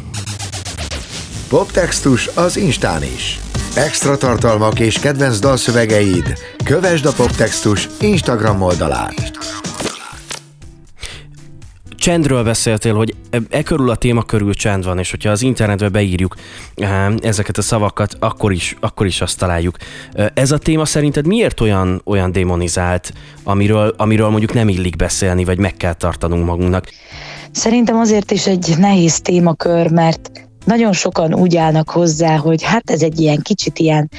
Poptextus 1.49 2.27
az 2.35 2.57
Instán 2.57 3.03
is. 3.03 3.39
Extra 3.75 4.17
tartalmak 4.17 4.79
és 4.79 4.99
kedvenc 4.99 5.39
dalszövegeid. 5.39 6.39
Kövesd 6.65 7.05
a 7.05 7.13
Poptextus 7.13 7.89
Instagram 8.01 8.63
oldalát 8.63 9.33
csendről 12.07 12.45
beszéltél, 12.45 12.95
hogy 12.95 13.15
e, 13.31 13.39
e 13.51 13.63
körül 13.63 13.91
a 13.91 13.97
téma 13.97 14.23
körül 14.23 14.55
csend 14.55 14.85
van, 14.85 14.99
és 14.99 15.11
hogyha 15.11 15.31
az 15.31 15.43
internetbe 15.43 15.89
beírjuk 15.89 16.37
e, 16.77 17.13
ezeket 17.21 17.59
a 17.59 17.63
szavakat, 17.63 18.17
akkor 18.19 18.53
is, 18.53 18.77
akkor 18.81 19.07
is 19.07 19.21
azt 19.21 19.39
találjuk. 19.39 19.77
E, 20.13 20.31
ez 20.35 20.51
a 20.51 20.59
téma 20.59 20.85
szerinted 20.85 21.27
miért 21.27 21.61
olyan, 21.61 22.01
olyan 22.05 22.33
demonizált, 22.33 23.13
amiről, 23.45 23.95
amiről 23.97 24.29
mondjuk 24.29 24.53
nem 24.55 24.69
illik 24.69 24.97
beszélni, 24.97 25.45
vagy 25.45 25.59
meg 25.59 25.77
kell 25.77 25.93
tartanunk 25.93 26.45
magunknak? 26.45 26.89
Szerintem 27.51 27.97
azért 27.97 28.31
is 28.31 28.47
egy 28.47 28.75
nehéz 28.79 29.21
témakör, 29.21 29.91
mert 29.91 30.31
nagyon 30.65 30.93
sokan 30.93 31.35
úgy 31.35 31.57
állnak 31.57 31.91
hozzá, 31.91 32.37
hogy 32.37 32.63
hát 32.63 32.91
ez 32.91 33.03
egy 33.03 33.21
ilyen 33.21 33.43
kicsit 33.43 33.79
ilyen 33.79 34.11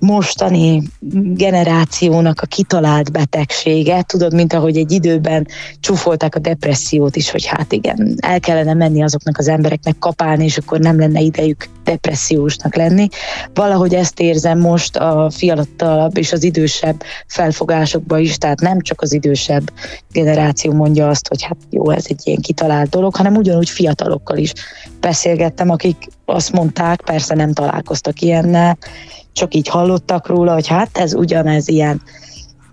mostani 0.00 0.82
generációnak 1.34 2.40
a 2.40 2.46
kitalált 2.46 3.12
betegsége. 3.12 4.02
Tudod, 4.02 4.34
mint 4.34 4.52
ahogy 4.52 4.76
egy 4.76 4.92
időben 4.92 5.46
csúfolták 5.80 6.34
a 6.34 6.38
depressziót 6.38 7.16
is, 7.16 7.30
hogy 7.30 7.46
hát 7.46 7.72
igen, 7.72 8.16
el 8.20 8.40
kellene 8.40 8.74
menni 8.74 9.02
azoknak 9.02 9.38
az 9.38 9.48
embereknek 9.48 9.98
kapálni, 9.98 10.44
és 10.44 10.58
akkor 10.58 10.78
nem 10.78 10.98
lenne 10.98 11.20
idejük 11.20 11.68
depressziósnak 11.84 12.74
lenni. 12.74 13.08
Valahogy 13.54 13.94
ezt 13.94 14.20
érzem 14.20 14.58
most 14.58 14.96
a 14.96 15.30
fiatalabb 15.30 16.16
és 16.16 16.32
az 16.32 16.42
idősebb 16.42 17.02
felfogásokban 17.26 18.20
is, 18.20 18.36
tehát 18.36 18.60
nem 18.60 18.80
csak 18.80 19.00
az 19.00 19.12
idősebb 19.12 19.72
generáció 20.12 20.72
mondja 20.72 21.08
azt, 21.08 21.28
hogy 21.28 21.42
hát 21.42 21.56
jó, 21.70 21.90
ez 21.90 22.04
egy 22.08 22.20
ilyen 22.24 22.40
kitalált 22.40 22.88
dolog, 22.88 23.16
hanem 23.16 23.36
ugyanúgy 23.36 23.70
fiatalokkal 23.70 24.36
is 24.36 24.52
beszélgettem, 25.00 25.70
akik 25.70 25.96
azt 26.24 26.52
mondták, 26.52 27.00
persze 27.00 27.34
nem 27.34 27.52
találkoztak 27.52 28.20
ilyennel, 28.20 28.78
csak 29.40 29.54
így 29.54 29.68
hallottak 29.68 30.26
róla, 30.26 30.52
hogy 30.52 30.66
hát 30.66 30.98
ez 30.98 31.14
ugyanez 31.14 31.68
ilyen 31.68 32.02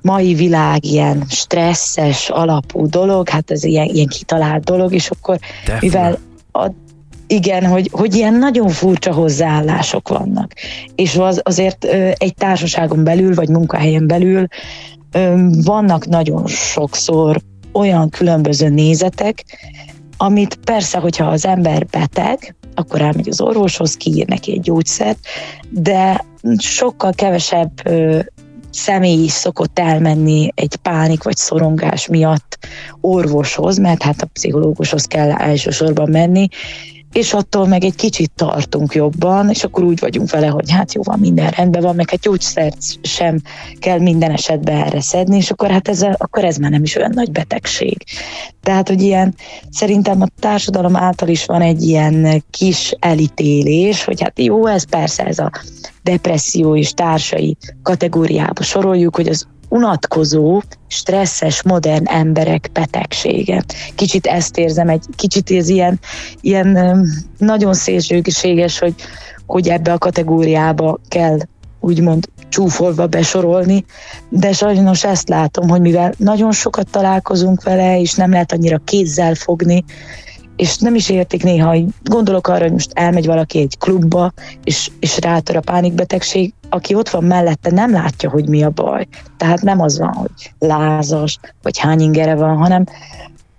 mai 0.01 0.33
világ 0.33 0.85
ilyen 0.85 1.23
stresszes 1.29 2.29
alapú 2.29 2.87
dolog, 2.87 3.29
hát 3.29 3.51
ez 3.51 3.63
ilyen, 3.63 3.85
ilyen 3.85 4.07
kitalált 4.07 4.63
dolog, 4.63 4.93
és 4.93 5.09
akkor 5.09 5.39
Defna. 5.65 5.79
mivel 5.81 6.17
a, 6.51 6.71
igen, 7.27 7.65
hogy, 7.65 7.89
hogy 7.91 8.15
ilyen 8.15 8.33
nagyon 8.33 8.67
furcsa 8.67 9.13
hozzáállások 9.13 10.09
vannak. 10.09 10.53
És 10.95 11.15
az, 11.15 11.41
azért 11.43 11.83
egy 12.17 12.33
társaságon 12.33 13.03
belül, 13.03 13.35
vagy 13.35 13.49
munkahelyen 13.49 14.07
belül 14.07 14.47
vannak 15.63 16.07
nagyon 16.07 16.47
sokszor 16.47 17.41
olyan 17.73 18.09
különböző 18.09 18.69
nézetek, 18.69 19.43
amit 20.17 20.55
persze, 20.55 20.97
hogyha 20.97 21.25
az 21.25 21.45
ember 21.45 21.85
beteg, 21.85 22.55
akkor 22.77 23.01
elmegy 23.01 23.29
az 23.29 23.41
orvoshoz, 23.41 23.95
kiír 23.95 24.27
neki 24.27 24.51
egy 24.51 24.61
gyógyszert, 24.61 25.19
de 25.69 26.25
sokkal 26.57 27.13
kevesebb 27.13 27.71
személy 28.69 29.23
is 29.23 29.31
szokott 29.31 29.79
elmenni 29.79 30.51
egy 30.55 30.75
pánik 30.75 31.23
vagy 31.23 31.35
szorongás 31.35 32.07
miatt 32.07 32.57
orvoshoz, 33.01 33.77
mert 33.77 34.03
hát 34.03 34.21
a 34.21 34.25
pszichológushoz 34.25 35.05
kell 35.05 35.31
elsősorban 35.31 36.09
menni, 36.09 36.47
és 37.17 37.33
attól 37.33 37.67
meg 37.67 37.83
egy 37.83 37.95
kicsit 37.95 38.31
tartunk 38.35 38.93
jobban, 38.93 39.49
és 39.49 39.63
akkor 39.63 39.83
úgy 39.83 39.99
vagyunk 39.99 40.31
vele, 40.31 40.47
hogy 40.47 40.71
hát 40.71 40.93
jó 40.93 41.01
van, 41.03 41.19
minden 41.19 41.49
rendben 41.49 41.81
van, 41.81 41.95
meg 41.95 42.09
hát 42.09 42.19
gyógyszert 42.19 42.77
sem 43.01 43.41
kell 43.79 43.99
minden 43.99 44.31
esetben 44.31 44.75
erre 44.75 45.01
szedni, 45.01 45.35
és 45.37 45.51
akkor 45.51 45.71
hát 45.71 45.87
ez, 45.87 46.01
akkor 46.17 46.43
ez 46.43 46.57
már 46.57 46.71
nem 46.71 46.83
is 46.83 46.95
olyan 46.95 47.11
nagy 47.13 47.31
betegség. 47.31 47.97
Tehát, 48.61 48.87
hogy 48.87 49.01
ilyen, 49.01 49.35
szerintem 49.69 50.21
a 50.21 50.27
társadalom 50.39 50.95
által 50.95 51.27
is 51.27 51.45
van 51.45 51.61
egy 51.61 51.83
ilyen 51.83 52.43
kis 52.49 52.93
elítélés, 52.99 54.03
hogy 54.03 54.21
hát 54.21 54.39
jó, 54.39 54.65
ez 54.67 54.89
persze 54.89 55.23
ez 55.23 55.39
a 55.39 55.51
depresszió 56.03 56.75
és 56.75 56.91
társai 56.91 57.57
kategóriába 57.83 58.63
soroljuk, 58.63 59.15
hogy 59.15 59.27
az 59.27 59.47
unatkozó, 59.77 60.61
stresszes, 60.87 61.63
modern 61.63 62.07
emberek 62.07 62.69
betegsége. 62.73 63.63
Kicsit 63.95 64.25
ezt 64.25 64.57
érzem, 64.57 64.89
egy 64.89 65.03
kicsit 65.15 65.51
ez 65.51 65.69
ilyen, 65.69 65.99
ilyen 66.41 67.07
nagyon 67.37 67.73
szélsőséges, 67.73 68.79
hogy, 68.79 68.95
hogy 69.45 69.69
ebbe 69.69 69.93
a 69.93 69.97
kategóriába 69.97 70.99
kell 71.07 71.37
úgymond 71.79 72.29
csúfolva 72.49 73.07
besorolni, 73.07 73.85
de 74.29 74.51
sajnos 74.51 75.03
ezt 75.03 75.29
látom, 75.29 75.69
hogy 75.69 75.81
mivel 75.81 76.13
nagyon 76.17 76.51
sokat 76.51 76.89
találkozunk 76.89 77.63
vele, 77.63 77.99
és 77.99 78.13
nem 78.13 78.31
lehet 78.31 78.51
annyira 78.51 78.77
kézzel 78.77 79.35
fogni, 79.35 79.83
és 80.57 80.77
nem 80.77 80.95
is 80.95 81.09
értik 81.09 81.43
néha, 81.43 81.69
hogy 81.69 81.85
gondolok 82.03 82.47
arra, 82.47 82.61
hogy 82.61 82.71
most 82.71 82.91
elmegy 82.93 83.25
valaki 83.25 83.59
egy 83.59 83.77
klubba, 83.77 84.33
és, 84.63 84.91
és 84.99 85.19
rátör 85.19 85.55
a 85.55 85.59
pánikbetegség, 85.59 86.53
aki 86.69 86.95
ott 86.95 87.09
van 87.09 87.23
mellette, 87.23 87.71
nem 87.71 87.91
látja, 87.91 88.29
hogy 88.29 88.49
mi 88.49 88.63
a 88.63 88.69
baj. 88.69 89.07
Tehát 89.37 89.61
nem 89.61 89.81
az 89.81 89.99
van, 89.99 90.13
hogy 90.13 90.53
lázas, 90.59 91.39
vagy 91.61 91.77
hány 91.77 91.99
ingere 91.99 92.35
van, 92.35 92.57
hanem, 92.57 92.85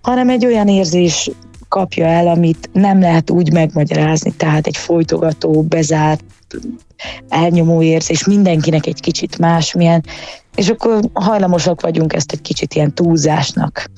hanem 0.03 0.29
egy 0.29 0.47
olyan 0.47 0.69
érzés 0.69 1.31
kapja 1.69 2.07
el, 2.07 2.29
amit 2.29 2.71
nem 2.73 3.01
lehet 3.01 3.31
úgy 3.31 3.53
megmagyarázni, 3.53 4.31
tehát 4.37 4.67
egy 4.67 4.77
folytogató, 4.77 5.63
bezárt, 5.63 6.25
elnyomó 7.29 7.83
érzés, 7.83 8.25
mindenkinek 8.25 8.87
egy 8.87 9.01
kicsit 9.01 9.39
másmilyen, 9.39 10.05
és 10.55 10.69
akkor 10.69 11.01
hajlamosak 11.13 11.81
vagyunk 11.81 12.13
ezt 12.13 12.33
egy 12.33 12.41
kicsit 12.41 12.75
ilyen 12.75 12.95
túlzásnak 12.95 13.91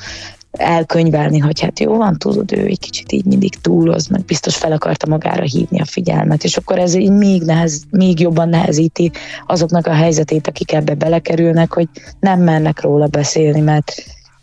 elkönyvelni, 0.51 1.39
hogy 1.39 1.61
hát 1.61 1.81
jó 1.81 1.97
van, 1.97 2.19
tudod, 2.19 2.53
ő 2.53 2.65
egy 2.65 2.79
kicsit 2.79 3.13
így 3.13 3.25
mindig 3.25 3.55
túloz, 3.61 4.07
meg 4.07 4.25
biztos 4.25 4.57
fel 4.57 4.73
akarta 4.73 5.07
magára 5.07 5.43
hívni 5.43 5.81
a 5.81 5.85
figyelmet, 5.85 6.45
és 6.45 6.57
akkor 6.57 6.79
ez 6.79 6.95
így 6.95 7.11
még, 7.11 7.43
nehez, 7.43 7.83
még 7.91 8.21
jobban 8.21 8.49
nehezíti 8.49 9.11
azoknak 9.47 9.87
a 9.87 9.93
helyzetét, 9.93 10.47
akik 10.47 10.73
ebbe 10.73 10.95
belekerülnek, 10.95 11.73
hogy 11.73 11.89
nem 12.21 12.41
mennek 12.41 12.81
róla 12.81 13.07
beszélni, 13.07 13.61
mert 13.61 13.93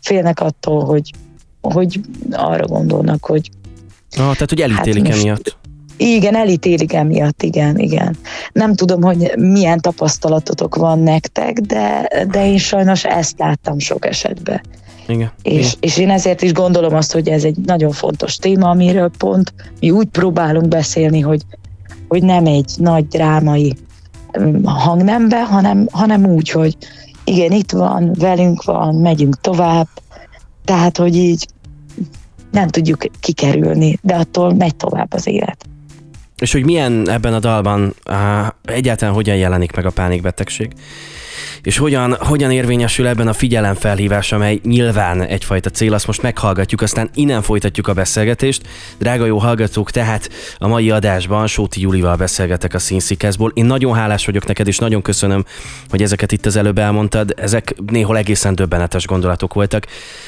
félnek 0.00 0.40
attól, 0.40 0.84
hogy, 0.84 1.10
hogy 1.60 2.00
arra 2.30 2.66
gondolnak, 2.66 3.24
hogy 3.24 3.50
Ah, 4.10 4.32
tehát, 4.32 4.48
hogy 4.48 4.60
elítélik 4.60 5.06
hát 5.06 5.16
emiatt. 5.16 5.56
Igen, 5.96 6.36
elítélik 6.36 6.92
emiatt, 6.92 7.42
igen, 7.42 7.78
igen. 7.78 8.16
Nem 8.52 8.74
tudom, 8.74 9.02
hogy 9.02 9.32
milyen 9.36 9.80
tapasztalatotok 9.80 10.74
van 10.74 10.98
nektek, 10.98 11.58
de, 11.58 12.08
de 12.30 12.46
én 12.46 12.58
sajnos 12.58 13.04
ezt 13.04 13.38
láttam 13.38 13.78
sok 13.78 14.06
esetben. 14.06 14.60
Igen. 15.08 15.32
És, 15.42 15.52
Igen. 15.52 15.72
és 15.80 15.98
én 15.98 16.10
ezért 16.10 16.42
is 16.42 16.52
gondolom 16.52 16.94
azt, 16.94 17.12
hogy 17.12 17.28
ez 17.28 17.44
egy 17.44 17.56
nagyon 17.56 17.90
fontos 17.90 18.36
téma, 18.36 18.68
amiről 18.70 19.10
pont 19.18 19.54
mi 19.80 19.90
úgy 19.90 20.06
próbálunk 20.06 20.68
beszélni, 20.68 21.20
hogy, 21.20 21.42
hogy 22.08 22.22
nem 22.22 22.46
egy 22.46 22.70
nagy 22.76 23.06
drámai 23.06 23.76
mm, 24.40 24.64
hangnembe, 24.64 25.44
hanem, 25.44 25.88
hanem 25.90 26.26
úgy, 26.26 26.50
hogy 26.50 26.76
igen, 27.24 27.52
itt 27.52 27.70
van, 27.70 28.12
velünk 28.18 28.62
van, 28.64 28.94
megyünk 28.94 29.40
tovább, 29.40 29.88
tehát, 30.64 30.96
hogy 30.96 31.16
így 31.16 31.46
nem 32.50 32.68
tudjuk 32.68 33.04
kikerülni, 33.20 33.98
de 34.02 34.14
attól 34.14 34.54
megy 34.54 34.76
tovább 34.76 35.12
az 35.12 35.26
élet. 35.26 35.66
És 36.38 36.52
hogy 36.52 36.64
milyen 36.64 37.08
ebben 37.08 37.34
a 37.34 37.38
dalban 37.38 37.94
uh, 38.10 38.46
egyáltalán 38.64 39.14
hogyan 39.14 39.36
jelenik 39.36 39.72
meg 39.76 39.86
a 39.86 39.90
pánikbetegség? 39.90 40.72
És 41.62 41.78
hogyan, 41.78 42.16
hogyan 42.20 42.50
érvényesül 42.50 43.06
ebben 43.06 43.28
a 43.28 43.32
figyelemfelhívás, 43.32 44.32
amely 44.32 44.60
nyilván 44.64 45.22
egyfajta 45.22 45.70
cél, 45.70 45.94
azt 45.94 46.06
most 46.06 46.22
meghallgatjuk, 46.22 46.80
aztán 46.80 47.10
innen 47.14 47.42
folytatjuk 47.42 47.88
a 47.88 47.92
beszélgetést. 47.92 48.62
Drága 48.98 49.26
jó 49.26 49.38
hallgatók, 49.38 49.90
tehát 49.90 50.30
a 50.58 50.68
mai 50.68 50.90
adásban 50.90 51.46
Sóti 51.46 51.80
Julival 51.80 52.16
beszélgetek 52.16 52.74
a 52.74 52.78
Színszikeszból. 52.78 53.52
Én 53.54 53.64
nagyon 53.64 53.94
hálás 53.94 54.26
vagyok 54.26 54.46
neked, 54.46 54.66
és 54.66 54.78
nagyon 54.78 55.02
köszönöm, 55.02 55.44
hogy 55.88 56.02
ezeket 56.02 56.32
itt 56.32 56.46
az 56.46 56.56
előbb 56.56 56.78
elmondtad. 56.78 57.34
Ezek 57.36 57.74
néhol 57.86 58.16
egészen 58.16 58.54
döbbenetes 58.54 59.06
gondolatok 59.06 59.54
voltak. 59.54 59.86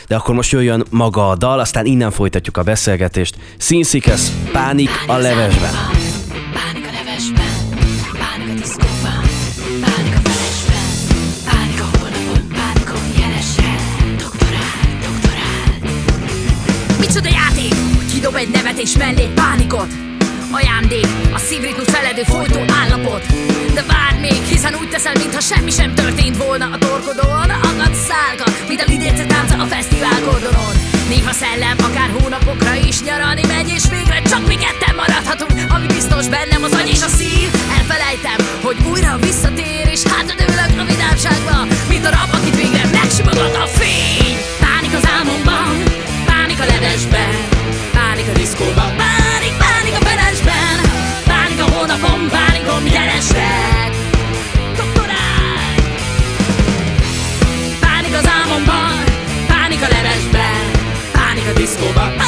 De 0.09 0.17
akkor 0.17 0.35
most 0.35 0.53
jöjjön 0.53 0.85
maga 0.91 1.29
a 1.29 1.37
dal, 1.37 1.59
aztán 1.61 1.87
innen 1.87 2.11
folytatjuk 2.11 2.57
a 2.57 2.63
beszélgetést. 2.63 3.37
Színszikesz, 3.59 4.33
pánik 4.53 4.91
a 5.07 5.17
levesben. 5.17 6.00
Kidob 18.31 18.49
egy 18.49 18.63
nevetés 18.63 18.97
mellé 18.97 19.27
pánikot, 19.35 19.93
ajándék, 20.51 21.07
a 21.33 21.39
szívritmus 21.39 21.87
feledő 21.87 22.23
folytó 22.23 22.61
állapot. 22.83 23.27
De 23.75 23.83
várj 23.83 24.19
még, 24.21 24.43
hiszen 24.43 24.75
úgy 24.81 24.89
teszel, 24.89 25.13
mintha 25.19 25.41
semmi 25.41 25.71
sem 25.71 25.95
történt 25.95 26.37
volna 26.37 26.69
a 26.73 26.79
torkodon. 26.79 27.51
Akad 27.51 27.95
szálka, 28.09 28.45
mint 28.69 28.81
a 28.81 28.85
lidérce 28.87 29.25
tánca 29.27 29.57
a 29.63 29.67
fesztivál 29.67 30.21
kordonon. 30.27 30.75
Néha 31.09 31.33
szellem, 31.33 31.77
akár 31.89 32.11
hónapokra 32.21 32.75
is 32.75 33.03
nyaralni 33.03 33.45
megy, 33.47 33.69
és 33.69 33.85
végre 33.91 34.23
csak 34.23 34.47
mi 34.47 34.57
ketten 34.65 34.95
maradhatunk. 34.95 35.53
Ami 35.75 35.87
biztos 35.87 36.29
bennem 36.29 36.63
az 36.63 36.73
agy 36.73 36.89
és 36.89 37.03
a 37.03 37.11
szív. 37.19 37.49
Elfelejtem, 37.79 38.39
hogy 38.63 38.77
újra 38.93 39.19
visszatér, 39.21 39.87
és 39.95 40.03
hátradőlök 40.03 40.73
a 40.83 40.85
vidámságba, 40.85 41.57
mint 41.89 42.05
a 42.07 42.11
rab, 42.11 42.31
akit 42.39 42.57
végre 42.57 42.85
megsimogat 42.93 43.57
a 43.57 43.67
a 48.31 48.33
diszkóban, 48.33 48.97
pánik, 48.97 49.55
pánik 49.59 49.95
a 50.01 50.05
felesben, 50.09 50.79
pánik 51.25 51.61
a 51.61 51.71
hónapon, 51.71 52.29
pánikom 52.29 52.87
jelesek. 52.87 53.91
Doktorál! 54.77 55.75
Pánik 57.81 58.15
az 58.15 58.27
álmomban, 58.39 59.05
pánik 59.47 59.83
a 59.83 59.89
levesben, 59.89 60.65
pánik 61.13 61.47
a 61.49 61.53
diszkóban, 61.53 62.20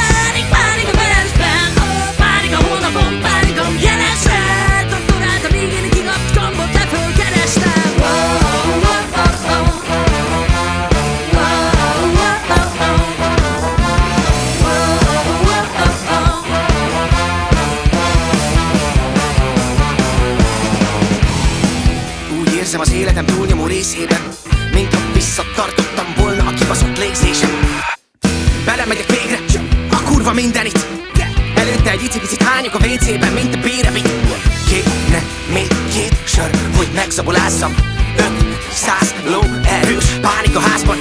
pánik 40.23 40.57
a 40.57 40.61
házban. 40.61 40.99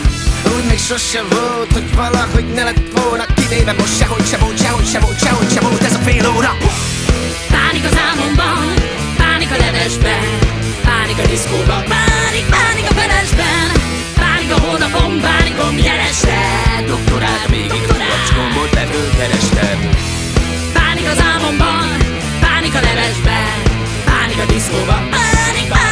Úgy 0.56 0.66
még 0.70 0.80
sose 0.80 1.22
volt, 1.30 1.72
hogy 1.74 1.96
valahogy 1.96 2.46
ne 2.58 2.64
lett 2.64 2.82
volna 3.00 3.26
Kivéve 3.36 3.74
most 3.74 3.98
sehogy 3.98 4.26
se 4.32 4.38
volt, 4.38 4.58
sehogy 4.64 4.88
se 4.94 5.00
volt, 5.00 5.20
sehogy 5.20 5.52
se 5.56 5.60
volt 5.60 5.84
ez 5.84 5.94
a 5.94 6.02
fél 6.08 6.26
óra. 6.36 6.52
Pánik 7.56 7.84
az 7.90 7.98
álmomban, 8.08 8.66
pánik 9.18 9.52
a 9.56 9.58
levesben, 9.66 10.26
pánik 10.88 11.18
a 11.24 11.26
diszkóban, 11.32 11.84
pánik, 11.94 12.46
pánik 12.56 12.88
a 12.92 12.94
felesben, 13.00 13.68
pánik 14.22 14.52
a 14.56 14.60
hónapon, 14.66 15.12
pánikom 15.28 15.78
jelesre, 15.78 16.42
doktorál, 16.88 17.46
Végig 17.50 17.86
a 17.90 17.96
gombot 18.36 18.74
lefölkerestem 18.74 19.78
Pánik 20.74 21.08
az 21.14 21.20
álmomban, 21.32 21.88
pánik 22.40 22.74
a 22.74 22.82
levesben, 22.90 23.56
pánik 24.06 24.40
a 24.44 24.46
diszkóban, 24.46 25.10
pánik, 25.10 25.68
pánik 25.70 25.91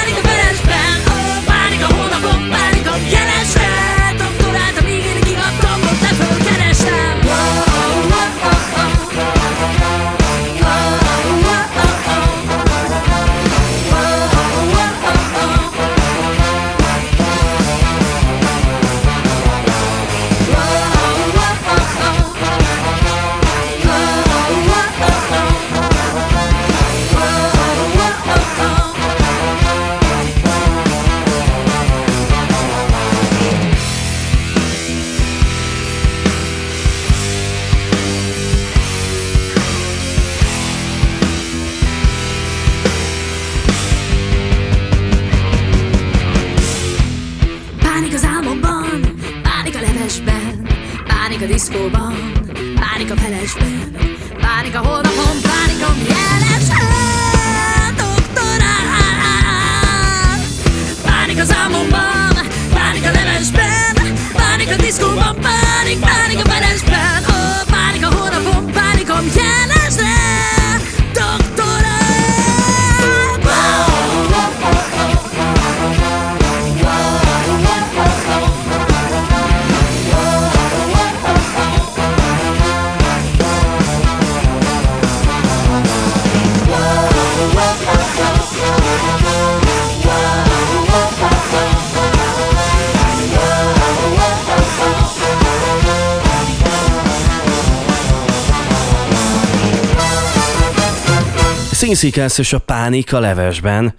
Színszikesz 101.89 102.37
és 102.37 102.53
a 102.53 102.59
pánik 102.59 103.13
a 103.13 103.19
levesben. 103.19 103.93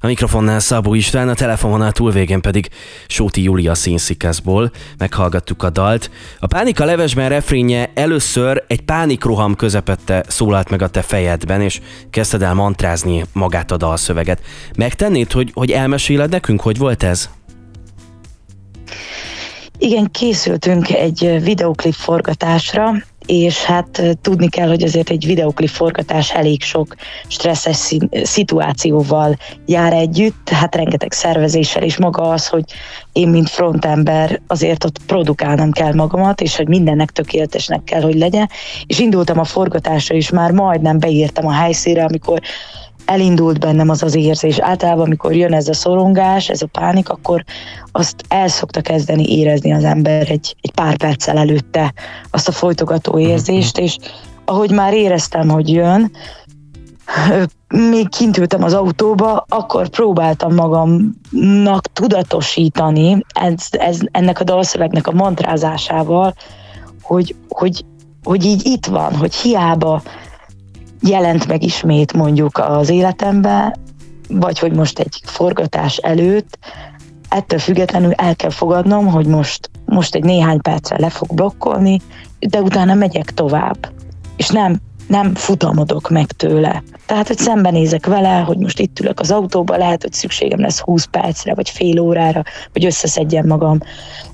A 0.00 0.06
mikrofonnál 0.06 0.60
Szabó 0.60 0.94
István, 0.94 1.28
a 1.28 1.34
telefononál 1.34 1.92
túlvégén 1.92 2.40
pedig 2.40 2.68
Sóti 3.06 3.42
Júlia 3.42 3.74
színszikeszból. 3.74 4.70
Meghallgattuk 4.98 5.62
a 5.62 5.70
dalt. 5.70 6.10
A 6.38 6.46
Pánika 6.46 6.84
levesben 6.84 7.28
refrénje 7.28 7.90
először 7.94 8.64
egy 8.66 8.80
pánikroham 8.80 9.56
közepette 9.56 10.24
szólalt 10.28 10.70
meg 10.70 10.82
a 10.82 10.88
te 10.88 11.02
fejedben, 11.02 11.60
és 11.60 11.80
kezdted 12.10 12.42
el 12.42 12.54
mantrázni 12.54 13.24
magát 13.32 13.70
a 13.70 13.76
dalszöveget. 13.76 14.40
Megtennéd, 14.76 15.32
hogy, 15.32 15.50
hogy 15.54 15.70
elmeséled 15.70 16.30
nekünk, 16.30 16.60
hogy 16.60 16.78
volt 16.78 17.02
ez? 17.02 17.28
Igen, 19.78 20.10
készültünk 20.10 20.90
egy 20.90 21.38
videoklip 21.42 21.94
forgatásra, 21.94 22.92
és 23.26 23.64
hát 23.64 24.02
tudni 24.20 24.48
kell, 24.48 24.68
hogy 24.68 24.82
azért 24.82 25.10
egy 25.10 25.26
videoklip 25.26 25.68
forgatás 25.68 26.30
elég 26.30 26.62
sok 26.62 26.94
stresszes 27.28 27.94
szituációval 28.22 29.36
jár 29.66 29.92
együtt, 29.92 30.48
hát 30.48 30.74
rengeteg 30.74 31.12
szervezéssel, 31.12 31.82
és 31.82 31.96
maga 31.96 32.22
az, 32.22 32.48
hogy 32.48 32.64
én, 33.12 33.28
mint 33.28 33.48
frontember, 33.48 34.40
azért 34.46 34.84
ott 34.84 34.98
produkálnom 35.06 35.70
kell 35.70 35.94
magamat, 35.94 36.40
és 36.40 36.56
hogy 36.56 36.68
mindennek 36.68 37.10
tökéletesnek 37.10 37.84
kell, 37.84 38.02
hogy 38.02 38.14
legyen, 38.14 38.48
és 38.86 38.98
indultam 38.98 39.38
a 39.38 39.44
forgatásra, 39.44 40.14
és 40.14 40.30
már 40.30 40.50
majdnem 40.50 40.98
beírtam 40.98 41.46
a 41.46 41.52
helyszínre, 41.52 42.04
amikor 42.04 42.40
elindult 43.04 43.60
bennem 43.60 43.88
az 43.88 44.02
az 44.02 44.14
érzés. 44.14 44.58
Általában, 44.58 45.04
amikor 45.04 45.34
jön 45.34 45.52
ez 45.52 45.68
a 45.68 45.74
szorongás, 45.74 46.48
ez 46.48 46.62
a 46.62 46.66
pánik, 46.66 47.08
akkor 47.08 47.44
azt 47.92 48.14
el 48.28 48.48
szokta 48.48 48.80
kezdeni 48.80 49.38
érezni 49.38 49.72
az 49.72 49.84
ember 49.84 50.30
egy, 50.30 50.56
egy 50.60 50.72
pár 50.74 50.96
perccel 50.96 51.36
előtte 51.36 51.94
azt 52.30 52.48
a 52.48 52.52
folytogató 52.52 53.18
érzést, 53.18 53.78
és 53.78 53.96
ahogy 54.44 54.70
már 54.70 54.94
éreztem, 54.94 55.48
hogy 55.48 55.72
jön, 55.72 56.10
még 57.68 58.08
kint 58.08 58.38
ültem 58.38 58.62
az 58.62 58.74
autóba, 58.74 59.44
akkor 59.48 59.88
próbáltam 59.88 60.54
magamnak 60.54 61.86
tudatosítani 61.92 63.24
ez, 63.34 63.66
ez, 63.70 63.98
ennek 64.10 64.40
a 64.40 64.44
dalszövegnek 64.44 65.06
a 65.06 65.12
mantrázásával, 65.12 66.34
hogy, 67.02 67.34
hogy, 67.48 67.84
hogy 68.24 68.44
így 68.44 68.66
itt 68.66 68.86
van, 68.86 69.16
hogy 69.16 69.34
hiába 69.34 70.02
jelent 71.02 71.46
meg 71.46 71.62
ismét 71.62 72.12
mondjuk 72.12 72.58
az 72.58 72.88
életembe, 72.88 73.76
vagy 74.28 74.58
hogy 74.58 74.72
most 74.72 74.98
egy 74.98 75.20
forgatás 75.24 75.96
előtt, 75.96 76.58
ettől 77.28 77.58
függetlenül 77.58 78.12
el 78.12 78.36
kell 78.36 78.50
fogadnom, 78.50 79.06
hogy 79.06 79.26
most, 79.26 79.70
most 79.84 80.14
egy 80.14 80.24
néhány 80.24 80.60
percre 80.60 80.98
le 80.98 81.10
fog 81.10 81.34
blokkolni, 81.34 82.00
de 82.38 82.60
utána 82.60 82.94
megyek 82.94 83.34
tovább. 83.34 83.92
És 84.36 84.48
nem, 84.48 84.80
nem 85.06 85.34
futamodok 85.34 86.10
meg 86.10 86.26
tőle. 86.26 86.82
Tehát, 87.06 87.26
hogy 87.26 87.38
szembenézek 87.38 88.06
vele, 88.06 88.38
hogy 88.38 88.58
most 88.58 88.78
itt 88.78 89.00
ülök 89.00 89.20
az 89.20 89.30
autóba, 89.30 89.76
lehet, 89.76 90.02
hogy 90.02 90.12
szükségem 90.12 90.60
lesz 90.60 90.80
20 90.80 91.04
percre, 91.04 91.54
vagy 91.54 91.68
fél 91.68 92.00
órára, 92.00 92.42
hogy 92.72 92.84
összeszedjem 92.84 93.46
magam. 93.46 93.78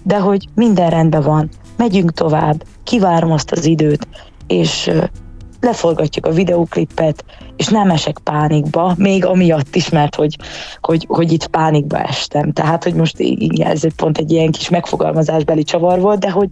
De 0.02 0.18
hogy 0.18 0.48
minden 0.54 0.90
rendben 0.90 1.22
van, 1.22 1.48
megyünk 1.76 2.12
tovább, 2.12 2.64
kivárom 2.84 3.32
azt 3.32 3.52
az 3.52 3.64
időt, 3.64 4.08
és 4.46 4.90
leforgatjuk 5.60 6.26
a 6.26 6.32
videóklipet, 6.32 7.24
és 7.56 7.66
nem 7.66 7.90
esek 7.90 8.18
pánikba, 8.18 8.94
még 8.96 9.24
amiatt 9.24 9.74
is, 9.74 9.88
mert 9.88 10.14
hogy, 10.14 10.36
hogy, 10.80 11.04
hogy 11.08 11.32
itt 11.32 11.46
pánikba 11.46 11.98
estem. 11.98 12.52
Tehát, 12.52 12.84
hogy 12.84 12.94
most 12.94 13.18
igen, 13.18 13.70
ez 13.70 13.94
pont 13.96 14.18
egy 14.18 14.30
ilyen 14.30 14.50
kis 14.50 14.68
megfogalmazásbeli 14.68 15.62
csavar 15.62 16.00
volt, 16.00 16.18
de 16.18 16.30
hogy, 16.30 16.48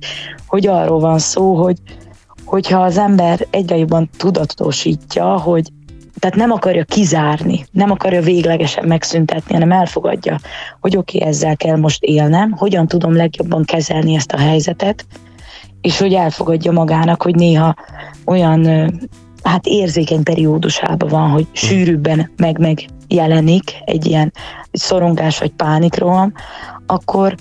hogy 0.46 0.66
arról 0.66 1.00
van 1.00 1.18
szó, 1.18 1.54
hogy, 1.54 1.76
hogyha 2.44 2.82
az 2.82 2.98
ember 2.98 3.46
egyre 3.50 3.76
jobban 3.76 4.10
tudatosítja, 4.16 5.38
hogy 5.38 5.70
tehát 6.18 6.36
nem 6.36 6.50
akarja 6.50 6.84
kizárni, 6.84 7.66
nem 7.70 7.90
akarja 7.90 8.22
véglegesen 8.22 8.84
megszüntetni, 8.86 9.52
hanem 9.52 9.72
elfogadja, 9.72 10.40
hogy 10.80 10.96
oké, 10.96 11.16
okay, 11.16 11.28
ezzel 11.28 11.56
kell 11.56 11.76
most 11.76 12.02
élnem, 12.02 12.52
hogyan 12.52 12.86
tudom 12.86 13.16
legjobban 13.16 13.64
kezelni 13.64 14.14
ezt 14.14 14.32
a 14.32 14.38
helyzetet, 14.38 15.06
és 15.80 15.98
hogy 15.98 16.14
elfogadja 16.14 16.72
magának, 16.72 17.22
hogy 17.22 17.34
néha 17.34 17.74
olyan 18.26 18.90
hát 19.42 19.66
érzékeny 19.66 20.22
periódusában 20.22 21.08
van, 21.08 21.30
hogy 21.30 21.46
sűrűbben 21.52 22.30
meg-meg 22.36 22.86
jelenik 23.08 23.72
egy 23.84 24.06
ilyen 24.06 24.32
szorongás 24.72 25.38
vagy 25.38 25.52
pánikroham, 25.52 26.32
akkor, 26.86 27.34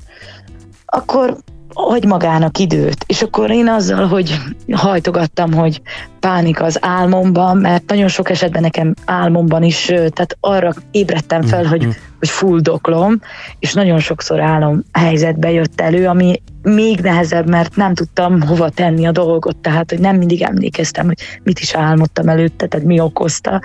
akkor 0.85 1.37
hagy 1.73 2.05
magának 2.05 2.57
időt. 2.57 3.03
És 3.07 3.21
akkor 3.21 3.51
én 3.51 3.67
azzal, 3.67 4.07
hogy 4.07 4.39
hajtogattam, 4.71 5.53
hogy 5.53 5.81
pánik 6.19 6.61
az 6.61 6.77
álmomban, 6.81 7.57
mert 7.57 7.83
nagyon 7.87 8.07
sok 8.07 8.29
esetben 8.29 8.61
nekem 8.61 8.93
álmomban 9.05 9.63
is, 9.63 9.85
tehát 9.85 10.37
arra 10.39 10.73
ébredtem 10.91 11.41
fel, 11.41 11.65
hogy, 11.65 11.87
hogy 12.19 12.29
fuldoklom, 12.29 13.21
és 13.59 13.73
nagyon 13.73 13.99
sokszor 13.99 14.39
álom 14.39 14.83
helyzetbe 14.91 15.51
jött 15.51 15.81
elő, 15.81 16.07
ami 16.07 16.41
még 16.61 16.99
nehezebb, 16.99 17.49
mert 17.49 17.75
nem 17.75 17.93
tudtam 17.93 18.41
hova 18.41 18.69
tenni 18.69 19.05
a 19.05 19.11
dolgot, 19.11 19.57
tehát 19.57 19.89
hogy 19.89 19.99
nem 19.99 20.15
mindig 20.15 20.41
emlékeztem, 20.41 21.05
hogy 21.05 21.17
mit 21.43 21.59
is 21.59 21.73
álmodtam 21.73 22.27
előtte, 22.27 22.67
tehát 22.67 22.85
mi 22.85 22.99
okozta 22.99 23.61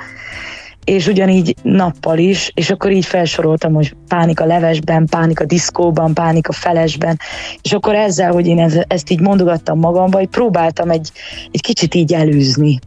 és 0.91 1.07
ugyanígy 1.07 1.55
nappal 1.63 2.19
is, 2.19 2.51
és 2.55 2.71
akkor 2.71 2.91
így 2.91 3.05
felsoroltam, 3.05 3.75
hogy 3.75 3.95
pánik 4.09 4.41
a 4.41 4.45
levesben, 4.45 5.07
pánik 5.07 5.41
a 5.41 5.45
diszkóban, 5.45 6.15
pánik 6.15 6.49
a 6.49 6.53
felesben, 6.53 7.19
és 7.63 7.73
akkor 7.73 7.95
ezzel, 7.95 8.33
hogy 8.33 8.47
én 8.47 8.85
ezt, 8.89 9.11
így 9.11 9.21
mondogattam 9.21 9.79
magamba, 9.79 10.19
hogy 10.19 10.29
próbáltam 10.29 10.91
egy, 10.91 11.11
egy 11.51 11.61
kicsit 11.61 11.95
így 11.95 12.13
előzni, 12.13 12.79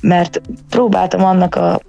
mert 0.00 0.40
próbáltam 0.68 1.24
annak 1.24 1.54
a 1.54 1.80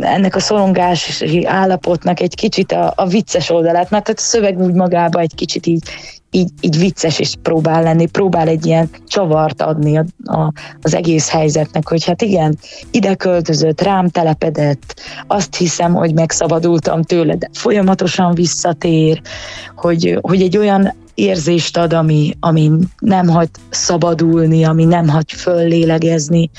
ennek 0.00 0.36
a 0.36 0.40
szorongási 0.40 1.46
állapotnak 1.46 2.20
egy 2.20 2.34
kicsit 2.34 2.72
a, 2.72 2.92
a 2.96 3.06
vicces 3.06 3.50
oldalát, 3.50 3.90
mert 3.90 4.08
a 4.08 4.12
szöveg 4.16 4.58
úgy 4.58 4.72
magába 4.72 5.20
egy 5.20 5.34
kicsit 5.34 5.66
így, 5.66 5.82
így, 6.30 6.50
így 6.60 6.78
vicces 6.78 7.18
is 7.18 7.34
próbál 7.42 7.82
lenni, 7.82 8.06
próbál 8.06 8.48
egy 8.48 8.66
ilyen 8.66 8.90
csavart 9.06 9.62
adni 9.62 9.98
a, 9.98 10.04
a, 10.24 10.52
az 10.82 10.94
egész 10.94 11.28
helyzetnek, 11.28 11.88
hogy 11.88 12.04
hát 12.04 12.22
igen, 12.22 12.58
ide 12.90 13.14
költözött, 13.14 13.80
rám 13.80 14.08
telepedett, 14.08 15.00
azt 15.26 15.56
hiszem, 15.56 15.94
hogy 15.94 16.14
megszabadultam 16.14 17.02
tőle, 17.02 17.34
de 17.34 17.48
folyamatosan 17.52 18.34
visszatér, 18.34 19.20
hogy, 19.76 20.18
hogy 20.20 20.42
egy 20.42 20.56
olyan 20.56 20.94
érzést 21.14 21.76
ad, 21.76 21.92
ami, 21.92 22.36
ami 22.40 22.70
nem 22.98 23.28
hagy 23.28 23.48
szabadulni, 23.70 24.64
ami 24.64 24.84
nem 24.84 25.08
hagy 25.08 25.32
föllélegezni, 25.32 26.50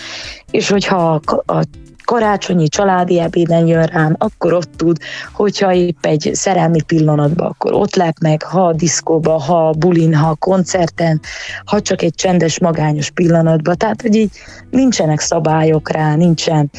és 0.51 0.69
hogyha 0.69 1.21
a, 1.25 1.53
a 1.53 1.63
karácsonyi 2.03 2.67
családi 2.67 3.19
ebéden 3.19 3.67
jön 3.67 3.85
rám, 3.85 4.15
akkor 4.17 4.53
ott 4.53 4.69
tud, 4.75 4.97
hogyha 5.33 5.73
épp 5.73 6.05
egy 6.05 6.29
szerelmi 6.33 6.81
pillanatban, 6.81 7.47
akkor 7.47 7.73
ott 7.73 7.95
lep 7.95 8.17
meg, 8.21 8.43
ha 8.43 8.65
a 8.65 8.73
diszkóba, 8.73 9.39
ha 9.39 9.67
a 9.67 9.71
bulin, 9.71 10.13
ha 10.13 10.29
a 10.29 10.35
koncerten, 10.35 11.19
ha 11.65 11.81
csak 11.81 12.01
egy 12.01 12.13
csendes, 12.15 12.59
magányos 12.59 13.09
pillanatban. 13.09 13.77
Tehát, 13.77 14.01
hogy 14.01 14.15
így 14.15 14.31
nincsenek 14.69 15.19
szabályok 15.19 15.91
rá, 15.91 16.15
nincsen 16.15 16.71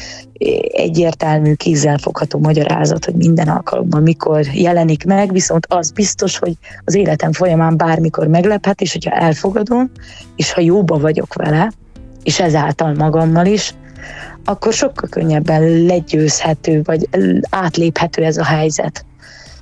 egyértelmű, 0.71 1.53
kézzelfogható 1.53 2.39
magyarázat, 2.39 3.05
hogy 3.05 3.15
minden 3.15 3.47
alkalommal 3.47 4.01
mikor 4.01 4.45
jelenik 4.45 5.05
meg, 5.05 5.31
viszont 5.31 5.65
az 5.69 5.91
biztos, 5.91 6.37
hogy 6.37 6.53
az 6.85 6.95
életem 6.95 7.31
folyamán 7.31 7.77
bármikor 7.77 8.27
meglephet, 8.27 8.81
és 8.81 8.91
hogyha 8.91 9.11
elfogadom, 9.11 9.91
és 10.35 10.53
ha 10.53 10.61
jóba 10.61 10.97
vagyok 10.97 11.33
vele, 11.33 11.71
és 12.23 12.39
ezáltal 12.39 12.93
magammal 12.93 13.45
is, 13.45 13.73
akkor 14.45 14.73
sokkal 14.73 15.09
könnyebben 15.09 15.83
legyőzhető, 15.85 16.81
vagy 16.83 17.09
átléphető 17.49 18.23
ez 18.23 18.37
a 18.37 18.43
helyzet. 18.43 19.05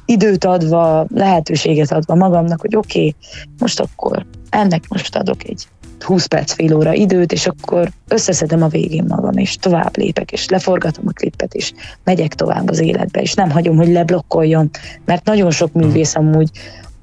Időt 0.05 0.45
adva, 0.45 1.05
lehetőséget 1.13 1.91
adva 1.91 2.15
magamnak, 2.15 2.61
hogy 2.61 2.75
oké, 2.75 2.99
okay, 2.99 3.15
most 3.59 3.79
akkor 3.79 4.25
ennek 4.49 4.83
most 4.87 5.15
adok 5.15 5.43
egy 5.43 5.67
20 6.03 6.25
perc, 6.25 6.51
fél 6.53 6.75
óra 6.75 6.93
időt, 6.93 7.31
és 7.31 7.47
akkor 7.47 7.91
összeszedem 8.07 8.63
a 8.63 8.67
végén 8.67 9.05
magam, 9.07 9.37
és 9.37 9.55
tovább 9.55 9.97
lépek, 9.97 10.31
és 10.31 10.49
leforgatom 10.49 11.03
a 11.07 11.11
klippet, 11.11 11.53
és 11.53 11.71
megyek 12.03 12.33
tovább 12.33 12.69
az 12.69 12.79
életbe, 12.79 13.21
és 13.21 13.33
nem 13.33 13.49
hagyom, 13.49 13.75
hogy 13.75 13.87
leblokkoljon, 13.87 14.69
mert 15.05 15.25
nagyon 15.25 15.51
sok 15.51 15.73
művész 15.73 16.15
amúgy 16.15 16.49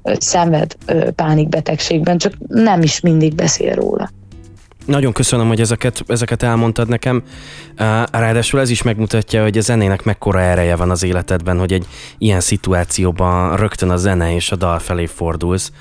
szenved 0.03 0.75
pánikbetegségben, 1.15 2.17
csak 2.17 2.33
nem 2.47 2.81
is 2.81 2.99
mindig 2.99 3.35
beszél 3.35 3.75
róla. 3.75 4.09
Nagyon 4.85 5.13
köszönöm, 5.13 5.47
hogy 5.47 5.59
ezeket, 5.59 6.03
ezeket 6.07 6.43
elmondtad 6.43 6.87
nekem. 6.87 7.23
Ráadásul 8.11 8.59
ez 8.59 8.69
is 8.69 8.81
megmutatja, 8.81 9.43
hogy 9.43 9.57
a 9.57 9.61
zenének 9.61 10.03
mekkora 10.03 10.41
ereje 10.41 10.75
van 10.75 10.89
az 10.89 11.03
életedben, 11.03 11.59
hogy 11.59 11.73
egy 11.73 11.85
ilyen 12.17 12.39
szituációban 12.39 13.55
rögtön 13.55 13.89
a 13.89 13.97
zene 13.97 14.35
és 14.35 14.51
a 14.51 14.55
dal 14.55 14.79
felé 14.79 15.05
fordulsz. 15.05 15.71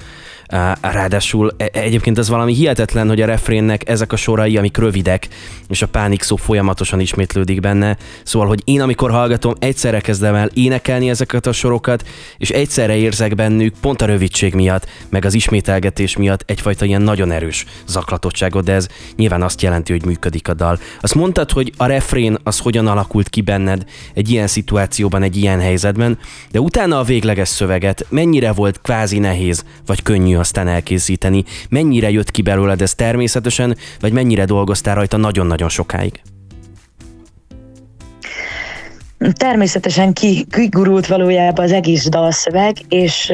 Ráadásul 0.81 1.51
e- 1.57 1.69
egyébként 1.73 2.19
ez 2.19 2.29
valami 2.29 2.55
hihetetlen, 2.55 3.09
hogy 3.09 3.21
a 3.21 3.27
refrénnek 3.27 3.89
ezek 3.89 4.13
a 4.13 4.17
sorai, 4.17 4.57
amik 4.57 4.77
rövidek, 4.77 5.29
és 5.69 5.83
a 5.83 5.87
pánik 5.87 6.23
szó 6.23 6.37
folyamatosan 6.37 7.01
ismétlődik 7.01 7.61
benne. 7.61 7.97
Szóval, 8.23 8.49
hogy 8.49 8.63
én 8.65 8.81
amikor 8.81 9.11
hallgatom, 9.11 9.55
egyszerre 9.59 10.01
kezdem 10.01 10.35
el 10.35 10.51
énekelni 10.55 11.09
ezeket 11.09 11.47
a 11.47 11.53
sorokat, 11.53 12.05
és 12.39 12.51
egyszerre 12.51 12.97
érzek 12.97 13.35
bennük 13.35 13.75
pont 13.81 14.03
a 14.03 14.07
rövidség 14.07 14.55
miatt, 14.55 14.87
meg 15.09 15.25
az 15.25 15.35
ismételgetés 15.35 16.17
miatt 16.17 16.43
egyfajta 16.47 16.85
ilyen 16.85 17.03
nagyon 17.03 17.31
erős 17.31 17.65
zaklatottságot, 17.87 18.65
de 18.65 18.73
ez 18.73 18.89
nyilván 19.17 19.43
azt 19.43 19.63
jelenti, 19.63 19.93
hogy 19.93 20.05
működik 20.05 20.49
a 20.49 20.55
dal. 20.55 20.79
Azt 21.01 21.15
mondtad, 21.15 21.51
hogy 21.51 21.73
a 21.77 21.87
refrén 21.89 22.37
az 22.43 22.59
hogyan 22.59 22.87
alakult 22.87 23.29
ki 23.29 23.41
benned 23.41 23.85
egy 24.15 24.31
ilyen 24.31 24.47
szituációban, 24.47 25.23
egy 25.23 25.37
ilyen 25.37 25.61
helyzetben, 25.61 26.19
de 26.51 26.61
utána 26.61 26.99
a 26.99 27.03
végleges 27.03 27.49
szöveget 27.49 28.07
mennyire 28.09 28.53
volt 28.53 28.81
kvázi 28.81 29.19
nehéz, 29.19 29.65
vagy 29.87 30.03
könnyű 30.03 30.37
aztán 30.37 30.69
elkészíteni, 30.69 31.45
mennyire 31.69 32.11
jött 32.11 32.31
ki 32.31 32.43
belőled 32.43 32.83
ez 32.83 32.95
természetesen, 32.95 33.77
vagy 34.01 34.13
mennyire 34.13 34.45
dolgoztál 34.45 34.95
rajta 34.95 35.17
nagyon-nagyon 35.17 35.69
sokáig? 35.69 36.21
Természetesen 39.33 40.13
ki, 40.13 40.47
kigurult 40.51 41.07
valójában 41.07 41.65
az 41.65 41.73
egész 41.73 42.09
dalszöveg, 42.09 42.77
és 42.89 43.33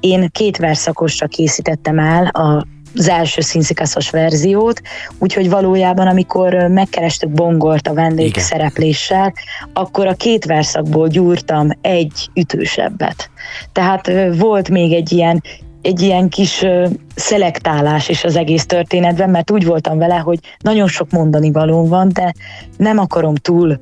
én 0.00 0.28
két 0.32 0.56
verszakosra 0.56 1.26
készítettem 1.26 1.98
el 1.98 2.26
a 2.26 2.66
az 2.96 3.08
első 3.08 3.40
színszikaszos 3.40 4.10
verziót, 4.10 4.80
úgyhogy 5.18 5.50
valójában, 5.50 6.06
amikor 6.06 6.54
megkerestük 6.54 7.30
Bongort 7.30 7.88
a 7.88 7.94
vendég 7.94 8.36
szerepléssel, 8.38 9.32
akkor 9.72 10.06
a 10.06 10.14
két 10.14 10.44
verszakból 10.44 11.08
gyúrtam 11.08 11.68
egy 11.80 12.30
ütősebbet. 12.34 13.30
Tehát 13.72 14.10
volt 14.36 14.68
még 14.68 14.92
egy 14.92 15.12
ilyen 15.12 15.42
egy 15.82 16.00
ilyen 16.00 16.28
kis 16.28 16.64
szelektálás 17.14 18.08
is 18.08 18.24
az 18.24 18.36
egész 18.36 18.66
történetben, 18.66 19.30
mert 19.30 19.50
úgy 19.50 19.64
voltam 19.64 19.98
vele, 19.98 20.16
hogy 20.16 20.38
nagyon 20.58 20.88
sok 20.88 21.10
mondani 21.10 21.52
való 21.52 21.86
van, 21.86 22.08
de 22.12 22.34
nem 22.76 22.98
akarom 22.98 23.34
túl 23.34 23.80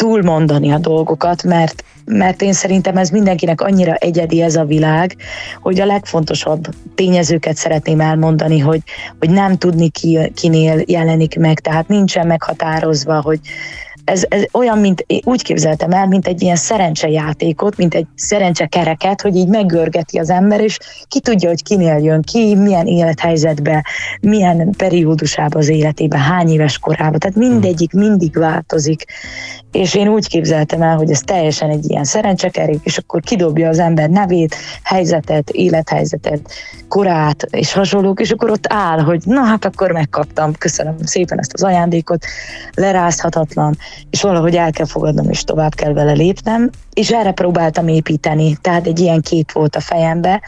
túlmondani 0.00 0.70
a 0.72 0.78
dolgokat, 0.78 1.42
mert, 1.42 1.84
mert 2.04 2.42
én 2.42 2.52
szerintem 2.52 2.96
ez 2.96 3.10
mindenkinek 3.10 3.60
annyira 3.60 3.94
egyedi 3.94 4.42
ez 4.42 4.56
a 4.56 4.64
világ, 4.64 5.16
hogy 5.60 5.80
a 5.80 5.86
legfontosabb 5.86 6.66
tényezőket 6.94 7.56
szeretném 7.56 8.00
elmondani, 8.00 8.58
hogy, 8.58 8.82
hogy 9.18 9.30
nem 9.30 9.56
tudni 9.56 9.88
ki, 9.88 10.32
kinél 10.34 10.82
jelenik 10.86 11.38
meg, 11.38 11.60
tehát 11.60 11.88
nincsen 11.88 12.26
meghatározva, 12.26 13.20
hogy 13.20 13.40
ez, 14.04 14.24
ez 14.28 14.42
olyan, 14.52 14.78
mint 14.78 15.06
úgy 15.24 15.42
képzeltem 15.42 15.90
el, 15.90 16.06
mint 16.06 16.26
egy 16.26 16.42
ilyen 16.42 16.56
szerencsejátékot, 16.56 17.76
mint 17.76 17.94
egy 17.94 18.06
szerencsekereket, 18.14 19.20
hogy 19.20 19.36
így 19.36 19.48
meggörgeti 19.48 20.18
az 20.18 20.30
ember, 20.30 20.60
és 20.60 20.78
ki 21.08 21.20
tudja, 21.20 21.48
hogy 21.48 21.62
kinél 21.62 21.96
jön 21.96 22.22
ki, 22.22 22.54
milyen 22.54 22.86
élethelyzetbe, 22.86 23.84
milyen 24.20 24.70
periódusában 24.76 25.60
az 25.60 25.68
életében, 25.68 26.20
hány 26.20 26.48
éves 26.48 26.78
korában, 26.78 27.18
tehát 27.18 27.36
mindegyik 27.36 27.92
mindig 27.92 28.36
változik, 28.36 29.04
és 29.72 29.94
én 29.94 30.08
úgy 30.08 30.28
képzeltem 30.28 30.82
el, 30.82 30.96
hogy 30.96 31.10
ez 31.10 31.20
teljesen 31.20 31.70
egy 31.70 31.90
ilyen 31.90 32.04
szerencsekerék, 32.04 32.80
és 32.82 32.98
akkor 32.98 33.20
kidobja 33.20 33.68
az 33.68 33.78
ember 33.78 34.10
nevét, 34.10 34.56
helyzetet, 34.82 35.50
élethelyzetet, 35.50 36.52
korát 36.88 37.46
és 37.50 37.72
hasonlók, 37.72 38.20
és 38.20 38.30
akkor 38.30 38.50
ott 38.50 38.64
áll, 38.68 38.98
hogy 38.98 39.22
na 39.24 39.40
hát 39.40 39.64
akkor 39.64 39.92
megkaptam, 39.92 40.52
köszönöm 40.54 40.96
szépen 41.04 41.38
ezt 41.38 41.52
az 41.52 41.62
ajándékot, 41.62 42.24
lerázhatatlan, 42.74 43.76
és 44.10 44.22
valahogy 44.22 44.56
el 44.56 44.70
kell 44.70 44.86
fogadnom, 44.86 45.30
és 45.30 45.44
tovább 45.44 45.74
kell 45.74 45.92
vele 45.92 46.12
lépnem, 46.12 46.70
és 46.92 47.10
erre 47.10 47.32
próbáltam 47.32 47.88
építeni, 47.88 48.56
tehát 48.60 48.86
egy 48.86 48.98
ilyen 48.98 49.20
kép 49.20 49.52
volt 49.52 49.76
a 49.76 49.80
fejembe, 49.80 50.40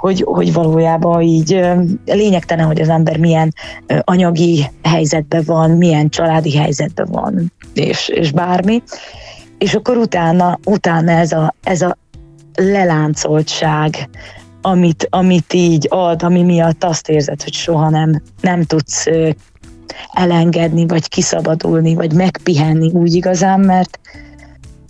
hogy, 0.00 0.24
hogy 0.26 0.52
valójában 0.52 1.22
így 1.22 1.60
lényegtelen, 2.04 2.66
hogy 2.66 2.80
az 2.80 2.88
ember 2.88 3.16
milyen 3.16 3.54
anyagi 4.00 4.66
helyzetben 4.82 5.42
van, 5.46 5.70
milyen 5.70 6.08
családi 6.08 6.56
helyzetben 6.56 7.06
van, 7.10 7.52
és, 7.74 8.08
és 8.08 8.32
bármi. 8.32 8.82
És 9.58 9.74
akkor 9.74 9.96
utána, 9.96 10.58
utána 10.64 11.10
ez 11.10 11.32
a, 11.32 11.54
ez 11.62 11.82
a 11.82 11.96
leláncoltság, 12.54 14.08
amit, 14.62 15.06
amit 15.10 15.52
így 15.52 15.86
ad, 15.90 16.22
ami 16.22 16.42
miatt 16.42 16.84
azt 16.84 17.08
érzed, 17.08 17.42
hogy 17.42 17.52
soha 17.52 17.90
nem, 17.90 18.22
nem 18.40 18.62
tudsz 18.62 19.06
elengedni, 20.12 20.86
vagy 20.86 21.08
kiszabadulni, 21.08 21.94
vagy 21.94 22.12
megpihenni 22.12 22.90
úgy 22.92 23.14
igazán, 23.14 23.60
mert, 23.60 24.00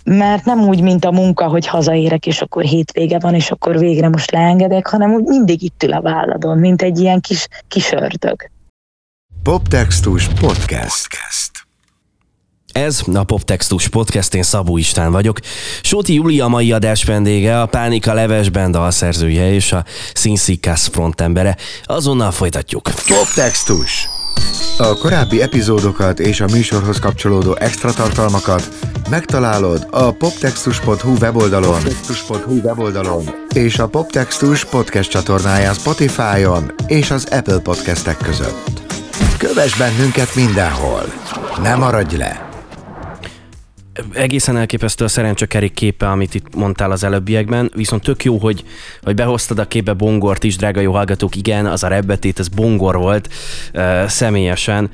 mert 0.04 0.44
nem 0.44 0.60
úgy, 0.60 0.82
mint 0.82 1.04
a 1.04 1.10
munka, 1.10 1.48
hogy 1.48 1.66
hazaérek, 1.66 2.26
és 2.26 2.40
akkor 2.40 2.62
hétvége 2.62 3.18
van, 3.18 3.34
és 3.34 3.50
akkor 3.50 3.78
végre 3.78 4.08
most 4.08 4.30
leengedek, 4.30 4.86
hanem 4.86 5.12
úgy 5.12 5.24
mindig 5.24 5.62
itt 5.62 5.82
ül 5.82 5.92
a 5.92 6.00
válladon, 6.00 6.58
mint 6.58 6.82
egy 6.82 6.98
ilyen 6.98 7.20
kis, 7.20 7.48
kis 7.68 7.92
ördög. 7.92 8.50
Poptextus 9.42 10.28
Podcast. 10.28 11.50
Ez 12.72 13.02
a 13.14 13.24
Poptextus 13.24 13.88
Podcast, 13.88 14.34
én 14.34 14.42
Szabó 14.42 14.76
István 14.76 15.12
vagyok. 15.12 15.38
Sóti 15.82 16.14
Júlia 16.14 16.48
mai 16.48 16.72
adás 16.72 17.04
vendége, 17.04 17.60
a 17.60 17.66
Pánika 17.66 18.14
Leves 18.14 18.48
Band 18.48 18.76
alszerzője 18.76 19.52
és 19.52 19.72
a 19.72 19.84
Színszikász 20.14 20.88
frontembere. 20.88 21.56
Azonnal 21.84 22.30
folytatjuk. 22.30 22.90
Poptextus. 23.06 24.19
A 24.78 24.96
korábbi 24.98 25.42
epizódokat 25.42 26.20
és 26.20 26.40
a 26.40 26.46
műsorhoz 26.52 26.98
kapcsolódó 26.98 27.56
extra 27.58 27.92
tartalmakat 27.92 28.68
megtalálod 29.10 29.86
a 29.90 30.10
poptextus.hu 30.10 31.16
weboldalon, 31.20 31.82
poptextus.hu 31.82 32.60
weboldalon 32.60 33.24
és 33.54 33.78
a 33.78 33.88
Poptextus 33.88 34.64
podcast 34.64 35.10
csatornáján 35.10 35.74
Spotify-on 35.74 36.72
és 36.86 37.10
az 37.10 37.26
Apple 37.30 37.58
podcastek 37.58 38.16
között. 38.16 38.80
Kövess 39.38 39.76
bennünket 39.76 40.34
mindenhol! 40.34 41.04
Ne 41.62 41.74
maradj 41.74 42.16
le! 42.16 42.49
Egészen 44.12 44.56
elképesztő 44.56 45.04
a 45.04 45.08
szerencsekerék 45.08 45.74
képe, 45.74 46.08
amit 46.08 46.34
itt 46.34 46.54
mondtál 46.54 46.90
az 46.90 47.04
előbbiekben, 47.04 47.70
viszont 47.74 48.02
tök 48.02 48.24
jó, 48.24 48.36
hogy, 48.36 48.64
hogy 49.02 49.14
behoztad 49.14 49.58
a 49.58 49.68
képbe 49.68 49.92
Bongort 49.92 50.44
is, 50.44 50.56
drága 50.56 50.80
jó 50.80 50.92
hallgatók, 50.92 51.36
igen, 51.36 51.66
az 51.66 51.82
a 51.82 51.88
rebbetét, 51.88 52.38
ez 52.38 52.48
Bongor 52.48 52.96
volt 52.96 53.28
uh, 53.74 54.06
személyesen. 54.06 54.90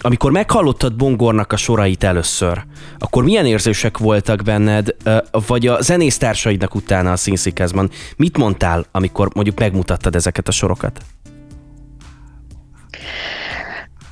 Amikor 0.00 0.30
meghallottad 0.30 0.96
Bongornak 0.96 1.52
a 1.52 1.56
sorait 1.56 2.04
először, 2.04 2.64
akkor 2.98 3.24
milyen 3.24 3.46
érzések 3.46 3.98
voltak 3.98 4.42
benned, 4.42 4.94
uh, 5.04 5.16
vagy 5.46 5.66
a 5.66 5.80
zenésztársaidnak 5.80 6.74
utána 6.74 7.12
a 7.12 7.16
színszikázban? 7.16 7.90
Mit 8.16 8.38
mondtál, 8.38 8.86
amikor 8.92 9.30
mondjuk 9.34 9.58
megmutattad 9.58 10.14
ezeket 10.14 10.48
a 10.48 10.52
sorokat? 10.52 11.00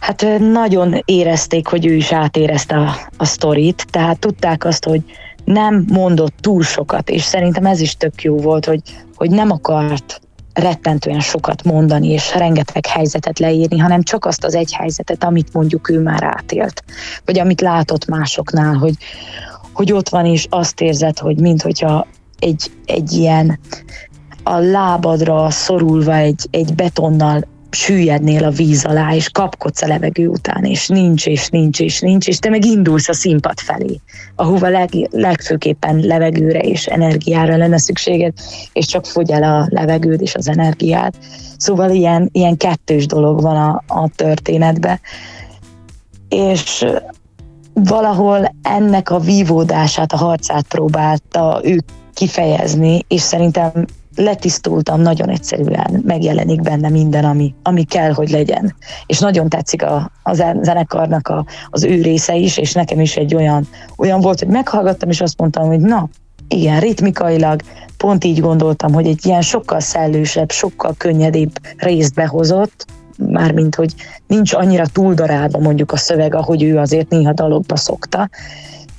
Hát 0.06 0.38
nagyon 0.38 1.02
érezték, 1.04 1.66
hogy 1.66 1.86
ő 1.86 1.94
is 1.94 2.12
átérezte 2.12 2.76
a, 2.76 2.96
a 3.16 3.24
sztorit, 3.24 3.86
tehát 3.90 4.18
tudták 4.18 4.64
azt, 4.64 4.84
hogy 4.84 5.02
nem 5.44 5.84
mondott 5.88 6.34
túl 6.40 6.62
sokat, 6.62 7.10
és 7.10 7.22
szerintem 7.22 7.66
ez 7.66 7.80
is 7.80 7.96
tök 7.96 8.22
jó 8.22 8.36
volt, 8.36 8.64
hogy, 8.64 8.80
hogy 9.14 9.30
nem 9.30 9.50
akart 9.50 10.20
rettentően 10.52 11.20
sokat 11.20 11.64
mondani, 11.64 12.08
és 12.08 12.34
rengeteg 12.34 12.86
helyzetet 12.86 13.38
leírni, 13.38 13.78
hanem 13.78 14.02
csak 14.02 14.24
azt 14.24 14.44
az 14.44 14.54
egy 14.54 14.72
helyzetet, 14.72 15.24
amit 15.24 15.52
mondjuk 15.52 15.90
ő 15.90 16.00
már 16.00 16.22
átélt, 16.22 16.84
vagy 17.24 17.38
amit 17.38 17.60
látott 17.60 18.06
másoknál, 18.06 18.74
hogy, 18.74 18.94
hogy 19.72 19.92
ott 19.92 20.08
van, 20.08 20.26
és 20.26 20.46
azt 20.50 20.80
érzed, 20.80 21.18
hogy 21.18 21.40
minthogyha 21.40 22.06
egy, 22.38 22.70
egy 22.84 23.12
ilyen 23.12 23.58
a 24.42 24.58
lábadra 24.58 25.50
szorulva 25.50 26.14
egy, 26.14 26.46
egy 26.50 26.74
betonnal 26.74 27.54
süllyednél 27.70 28.44
a 28.44 28.50
víz 28.50 28.84
alá, 28.84 29.14
és 29.14 29.30
kapkodsz 29.30 29.82
a 29.82 29.86
levegő 29.86 30.28
után, 30.28 30.64
és 30.64 30.88
nincs, 30.88 31.26
és 31.26 31.48
nincs, 31.48 31.80
és 31.80 32.00
nincs, 32.00 32.26
és 32.26 32.38
te 32.38 32.50
meg 32.50 32.64
indulsz 32.64 33.08
a 33.08 33.14
színpad 33.14 33.58
felé, 33.58 34.00
ahova 34.34 34.68
leg, 34.68 34.90
legfőképpen 35.10 36.00
levegőre 36.00 36.58
és 36.58 36.86
energiára 36.86 37.56
lenne 37.56 37.78
szükséged, 37.78 38.32
és 38.72 38.86
csak 38.86 39.06
fogy 39.06 39.30
el 39.30 39.42
a 39.42 39.66
levegőd 39.70 40.20
és 40.20 40.34
az 40.34 40.48
energiád. 40.48 41.14
Szóval 41.56 41.90
ilyen, 41.90 42.28
ilyen 42.32 42.56
kettős 42.56 43.06
dolog 43.06 43.42
van 43.42 43.56
a, 43.56 43.82
a 43.86 44.08
történetben. 44.16 45.00
És 46.28 46.84
valahol 47.72 48.54
ennek 48.62 49.10
a 49.10 49.18
vívódását, 49.18 50.12
a 50.12 50.16
harcát 50.16 50.66
próbálta 50.68 51.60
ő 51.64 51.82
kifejezni, 52.14 53.04
és 53.08 53.20
szerintem 53.20 53.84
letisztultam, 54.16 55.00
nagyon 55.00 55.28
egyszerűen 55.28 56.02
megjelenik 56.04 56.60
benne 56.60 56.88
minden, 56.88 57.24
ami, 57.24 57.54
ami 57.62 57.84
kell, 57.84 58.12
hogy 58.12 58.30
legyen. 58.30 58.74
És 59.06 59.18
nagyon 59.18 59.48
tetszik 59.48 59.82
a, 59.82 60.10
a 60.22 60.34
zenekarnak 60.34 61.28
a, 61.28 61.44
az 61.70 61.84
ő 61.84 62.02
része 62.02 62.34
is, 62.34 62.56
és 62.56 62.72
nekem 62.72 63.00
is 63.00 63.16
egy 63.16 63.34
olyan, 63.34 63.68
olyan 63.96 64.20
volt, 64.20 64.38
hogy 64.38 64.48
meghallgattam, 64.48 65.10
és 65.10 65.20
azt 65.20 65.38
mondtam, 65.38 65.66
hogy 65.66 65.80
na, 65.80 66.08
igen, 66.48 66.80
ritmikailag 66.80 67.60
pont 67.96 68.24
így 68.24 68.40
gondoltam, 68.40 68.92
hogy 68.92 69.06
egy 69.06 69.26
ilyen 69.26 69.42
sokkal 69.42 69.80
szellősebb, 69.80 70.50
sokkal 70.50 70.94
könnyedébb 70.98 71.50
részt 71.76 72.14
behozott, 72.14 72.86
mármint, 73.18 73.74
hogy 73.74 73.94
nincs 74.26 74.54
annyira 74.54 74.86
túldarálva 74.86 75.58
mondjuk 75.58 75.92
a 75.92 75.96
szöveg, 75.96 76.34
ahogy 76.34 76.62
ő 76.62 76.78
azért 76.78 77.08
néha 77.08 77.32
dalokba 77.32 77.76
szokta, 77.76 78.28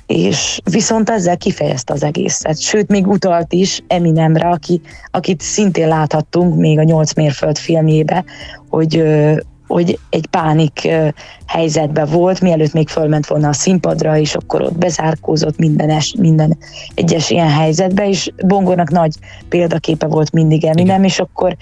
és 0.08 0.60
viszont 0.70 1.10
ezzel 1.10 1.36
kifejezte 1.36 1.92
az 1.92 2.02
egészet. 2.02 2.60
Sőt, 2.60 2.88
még 2.88 3.06
utalt 3.06 3.52
is 3.52 3.82
Eminemre, 3.86 4.48
aki, 4.48 4.80
akit 5.10 5.40
szintén 5.40 5.88
láthattunk 5.88 6.56
még 6.56 6.78
a 6.78 6.82
Nyolc 6.82 7.14
mérföld 7.14 7.58
filmjébe, 7.58 8.24
hogy, 8.68 9.02
hogy 9.66 9.98
egy 10.10 10.26
pánik 10.26 10.88
helyzetben 11.46 12.06
volt, 12.06 12.40
mielőtt 12.40 12.72
még 12.72 12.88
fölment 12.88 13.26
volna 13.26 13.48
a 13.48 13.52
színpadra, 13.52 14.18
és 14.18 14.34
akkor 14.34 14.62
ott 14.62 14.78
bezárkózott 14.78 15.58
minden, 15.58 15.90
es, 15.90 16.14
minden 16.18 16.58
egyes 16.94 17.30
ilyen 17.30 17.50
helyzetbe, 17.50 18.08
és 18.08 18.30
Bongornak 18.46 18.90
nagy 18.90 19.14
példaképe 19.48 20.06
volt 20.06 20.32
mindig 20.32 20.64
Eminem, 20.64 20.86
Igen. 20.86 21.04
és 21.04 21.18
akkor 21.18 21.56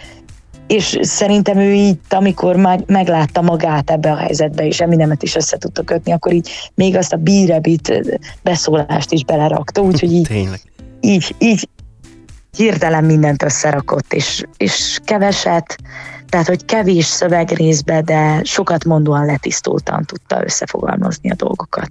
és 0.66 0.98
szerintem 1.00 1.58
ő 1.58 1.72
itt, 1.72 2.12
amikor 2.12 2.56
meg, 2.56 2.82
meglátta 2.86 3.42
magát 3.42 3.90
ebbe 3.90 4.12
a 4.12 4.16
helyzetbe, 4.16 4.66
és 4.66 4.80
Eminemet 4.80 5.22
is 5.22 5.34
össze 5.34 5.56
tudta 5.58 5.82
kötni, 5.82 6.12
akkor 6.12 6.32
így 6.32 6.50
még 6.74 6.96
azt 6.96 7.12
a 7.12 7.16
bírebit 7.16 8.18
beszólást 8.42 9.12
is 9.12 9.24
belerakta, 9.24 9.80
úgyhogy 9.80 10.12
így, 10.12 10.26
Tényleg. 10.26 10.60
így, 11.00 11.34
így 11.38 11.68
hirtelen 12.56 13.04
mindent 13.04 13.42
összerakott, 13.42 14.12
és, 14.12 14.44
és 14.56 14.98
keveset, 15.04 15.76
tehát 16.28 16.46
hogy 16.46 16.64
kevés 16.64 17.04
szövegrészbe, 17.04 18.00
de 18.02 18.40
sokat 18.44 18.84
mondóan 18.84 19.26
letisztultan 19.26 20.04
tudta 20.04 20.44
összefogalmazni 20.44 21.30
a 21.30 21.34
dolgokat. 21.34 21.88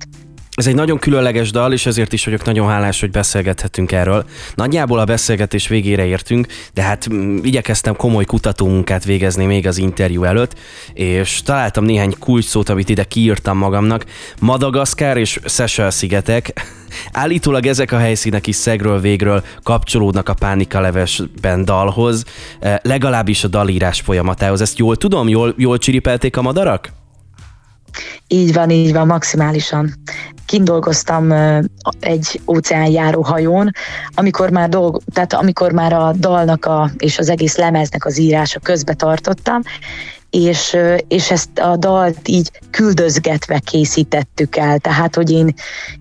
Ez 0.56 0.68
egy 0.68 0.76
nagyon 0.76 1.00
különleges 1.00 1.52
dal, 1.52 1.74
és 1.74 1.86
ezért 1.86 2.14
is 2.14 2.26
vagyok 2.26 2.46
nagyon 2.46 2.68
hálás, 2.68 3.00
hogy 3.00 3.12
beszélgethetünk 3.12 3.92
erről. 3.92 4.26
Nagyjából 4.54 5.00
a 5.00 5.06
beszélgetés 5.06 5.68
végére 5.68 6.06
értünk, 6.06 6.48
de 6.74 6.82
hát 6.82 7.14
mm, 7.14 7.38
igyekeztem 7.42 7.96
komoly 7.96 8.26
kutatómunkát 8.26 9.06
végezni 9.06 9.46
még 9.46 9.68
az 9.68 9.78
interjú 9.78 10.24
előtt, 10.24 10.60
és 10.94 11.42
találtam 11.42 11.86
néhány 11.86 12.16
kulcs 12.20 12.46
szót, 12.46 12.70
amit 12.70 12.90
ide 12.90 13.04
kiírtam 13.04 13.58
magamnak. 13.58 14.06
Madagaszkár 14.40 15.18
és 15.18 15.40
Seychelles 15.46 15.94
szigetek. 15.94 16.54
Állítólag 17.12 17.66
ezek 17.66 17.92
a 17.92 17.98
helyszínek 17.98 18.48
is 18.48 18.56
szegről 18.56 19.00
végről 19.00 19.44
kapcsolódnak 19.64 20.30
a 20.30 20.34
Pánika 20.34 20.80
levesben 20.80 21.66
dalhoz, 21.66 22.24
eh, 22.60 22.76
legalábbis 22.82 23.44
a 23.44 23.48
dalírás 23.48 24.02
folyamatához. 24.02 24.62
Ezt 24.62 24.78
jól 24.78 24.96
tudom? 24.96 25.28
Jól, 25.28 25.54
jól 25.58 25.78
csiripelték 25.78 26.38
a 26.38 26.42
madarak? 26.42 27.04
Így 28.28 28.54
van, 28.54 28.70
így 28.70 28.94
van, 28.94 29.08
maximálisan. 29.08 29.94
Kindolgoztam 30.46 31.32
egy 32.00 32.42
óceánjáró 32.48 33.22
hajón, 33.22 33.72
amikor 34.14 34.50
már, 34.50 34.70
dolg, 34.70 35.02
tehát 35.14 35.34
amikor 35.34 35.72
már 35.72 35.94
a 35.94 36.14
dalnak 36.20 36.66
a, 36.66 36.92
és 36.98 37.18
az 37.18 37.30
egész 37.30 37.58
lemeznek 37.58 38.06
az 38.06 38.18
írása 38.18 38.60
közbe 38.60 38.94
tartottam, 38.94 39.62
és, 40.30 40.78
és 41.08 41.32
ezt 41.32 41.60
a 41.60 41.78
dalt 41.78 42.28
így 42.28 42.52
küldözgetve 42.70 43.60
készítettük 43.60 44.56
el, 44.56 44.80
tehát 44.80 45.16
hogy 45.16 45.32
én, 45.32 45.54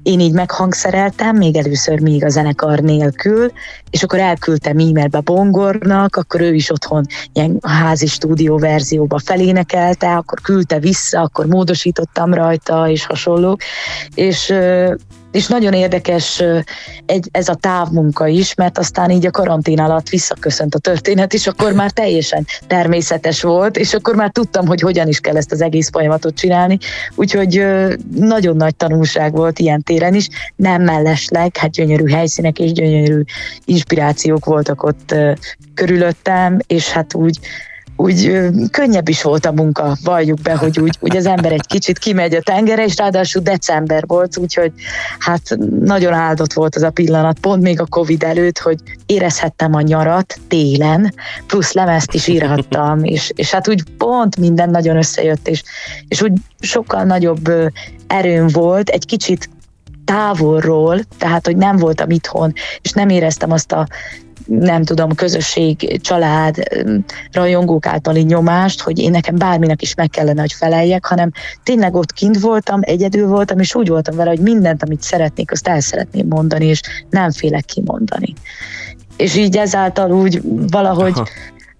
én 0.02 0.20
így 0.20 0.32
meghangszereltem, 0.32 1.36
még 1.36 1.56
először 1.56 2.00
még 2.00 2.24
a 2.24 2.28
zenekar 2.28 2.78
nélkül, 2.78 3.52
és 3.90 4.02
akkor 4.02 4.18
elküldtem 4.18 4.78
e-mailbe 4.78 5.20
Bongornak, 5.20 6.16
akkor 6.16 6.40
ő 6.40 6.54
is 6.54 6.70
otthon 6.70 7.06
ilyen 7.32 7.58
házi 7.62 8.06
stúdió 8.06 8.58
verzióba 8.58 9.18
felénekelte, 9.18 10.16
akkor 10.16 10.40
küldte 10.40 10.78
vissza, 10.78 11.20
akkor 11.20 11.46
módosítottam 11.46 12.34
rajta, 12.34 12.88
és 12.88 13.06
hasonlók, 13.06 13.60
és 14.14 14.54
és 15.34 15.46
nagyon 15.46 15.72
érdekes 15.72 16.42
egy, 17.06 17.28
ez 17.32 17.48
a 17.48 17.54
távmunka 17.54 18.26
is, 18.26 18.54
mert 18.54 18.78
aztán 18.78 19.10
így 19.10 19.26
a 19.26 19.30
karantén 19.30 19.80
alatt 19.80 20.08
visszaköszönt 20.08 20.74
a 20.74 20.78
történet, 20.78 21.34
és 21.34 21.46
akkor 21.46 21.72
már 21.72 21.90
teljesen 21.90 22.46
természetes 22.66 23.42
volt, 23.42 23.76
és 23.76 23.94
akkor 23.94 24.14
már 24.14 24.30
tudtam, 24.30 24.66
hogy 24.66 24.80
hogyan 24.80 25.08
is 25.08 25.20
kell 25.20 25.36
ezt 25.36 25.52
az 25.52 25.60
egész 25.60 25.90
folyamatot 25.90 26.34
csinálni, 26.34 26.78
úgyhogy 27.14 27.64
nagyon 28.16 28.56
nagy 28.56 28.76
tanulság 28.76 29.32
volt 29.32 29.58
ilyen 29.58 29.82
téren 29.82 30.14
is, 30.14 30.28
nem 30.56 30.82
mellesleg, 30.82 31.56
hát 31.56 31.70
gyönyörű 31.70 32.08
helyszínek 32.08 32.58
és 32.58 32.72
gyönyörű 32.72 33.22
inspirációk 33.64 34.44
voltak 34.44 34.82
ott 34.82 35.14
körülöttem, 35.74 36.58
és 36.66 36.90
hát 36.90 37.14
úgy 37.14 37.38
úgy 37.96 38.40
könnyebb 38.70 39.08
is 39.08 39.22
volt 39.22 39.46
a 39.46 39.52
munka, 39.52 39.96
valljuk 40.04 40.40
be, 40.40 40.56
hogy 40.56 40.80
úgy, 40.80 40.96
úgy 41.00 41.16
az 41.16 41.26
ember 41.26 41.52
egy 41.52 41.66
kicsit 41.66 41.98
kimegy 41.98 42.34
a 42.34 42.40
tengere, 42.40 42.84
és 42.84 42.96
ráadásul 42.96 43.42
december 43.42 44.04
volt, 44.06 44.36
úgyhogy 44.36 44.72
hát 45.18 45.56
nagyon 45.80 46.12
áldott 46.12 46.52
volt 46.52 46.76
az 46.76 46.82
a 46.82 46.90
pillanat, 46.90 47.38
pont 47.38 47.62
még 47.62 47.80
a 47.80 47.86
Covid 47.86 48.22
előtt, 48.22 48.58
hogy 48.58 48.78
érezhettem 49.06 49.74
a 49.74 49.80
nyarat 49.80 50.38
télen, 50.48 51.14
plusz 51.46 51.72
lemezt 51.72 52.14
is 52.14 52.26
írhattam, 52.26 53.04
és, 53.14 53.32
és 53.34 53.50
hát 53.50 53.68
úgy 53.68 53.82
pont 53.98 54.36
minden 54.36 54.70
nagyon 54.70 54.96
összejött, 54.96 55.48
és, 55.48 55.62
és 56.08 56.22
úgy 56.22 56.32
sokkal 56.60 57.04
nagyobb 57.04 57.50
erőm 58.06 58.46
volt, 58.46 58.88
egy 58.88 59.06
kicsit 59.06 59.48
távolról, 60.04 61.00
tehát 61.18 61.46
hogy 61.46 61.56
nem 61.56 61.76
voltam 61.76 62.10
itthon, 62.10 62.52
és 62.82 62.90
nem 62.90 63.08
éreztem 63.08 63.50
azt 63.50 63.72
a 63.72 63.86
nem 64.46 64.84
tudom, 64.84 65.14
közösség, 65.14 66.00
család, 66.00 66.56
rajongók 67.32 67.86
általi 67.86 68.22
nyomást, 68.22 68.80
hogy 68.80 68.98
én 68.98 69.10
nekem 69.10 69.36
bárminek 69.36 69.82
is 69.82 69.94
meg 69.94 70.10
kellene, 70.10 70.40
hogy 70.40 70.52
feleljek, 70.52 71.06
hanem 71.06 71.30
tényleg 71.62 71.94
ott 71.94 72.12
kint 72.12 72.40
voltam, 72.40 72.80
egyedül 72.82 73.28
voltam, 73.28 73.58
és 73.58 73.74
úgy 73.74 73.88
voltam 73.88 74.16
vele, 74.16 74.30
hogy 74.30 74.40
mindent, 74.40 74.82
amit 74.82 75.02
szeretnék, 75.02 75.50
azt 75.50 75.68
el 75.68 75.80
szeretném 75.80 76.26
mondani, 76.26 76.66
és 76.66 76.80
nem 77.10 77.30
félek 77.30 77.64
kimondani. 77.64 78.34
És 79.16 79.36
így 79.36 79.56
ezáltal 79.56 80.12
úgy 80.12 80.40
valahogy 80.70 81.12
Aha 81.14 81.28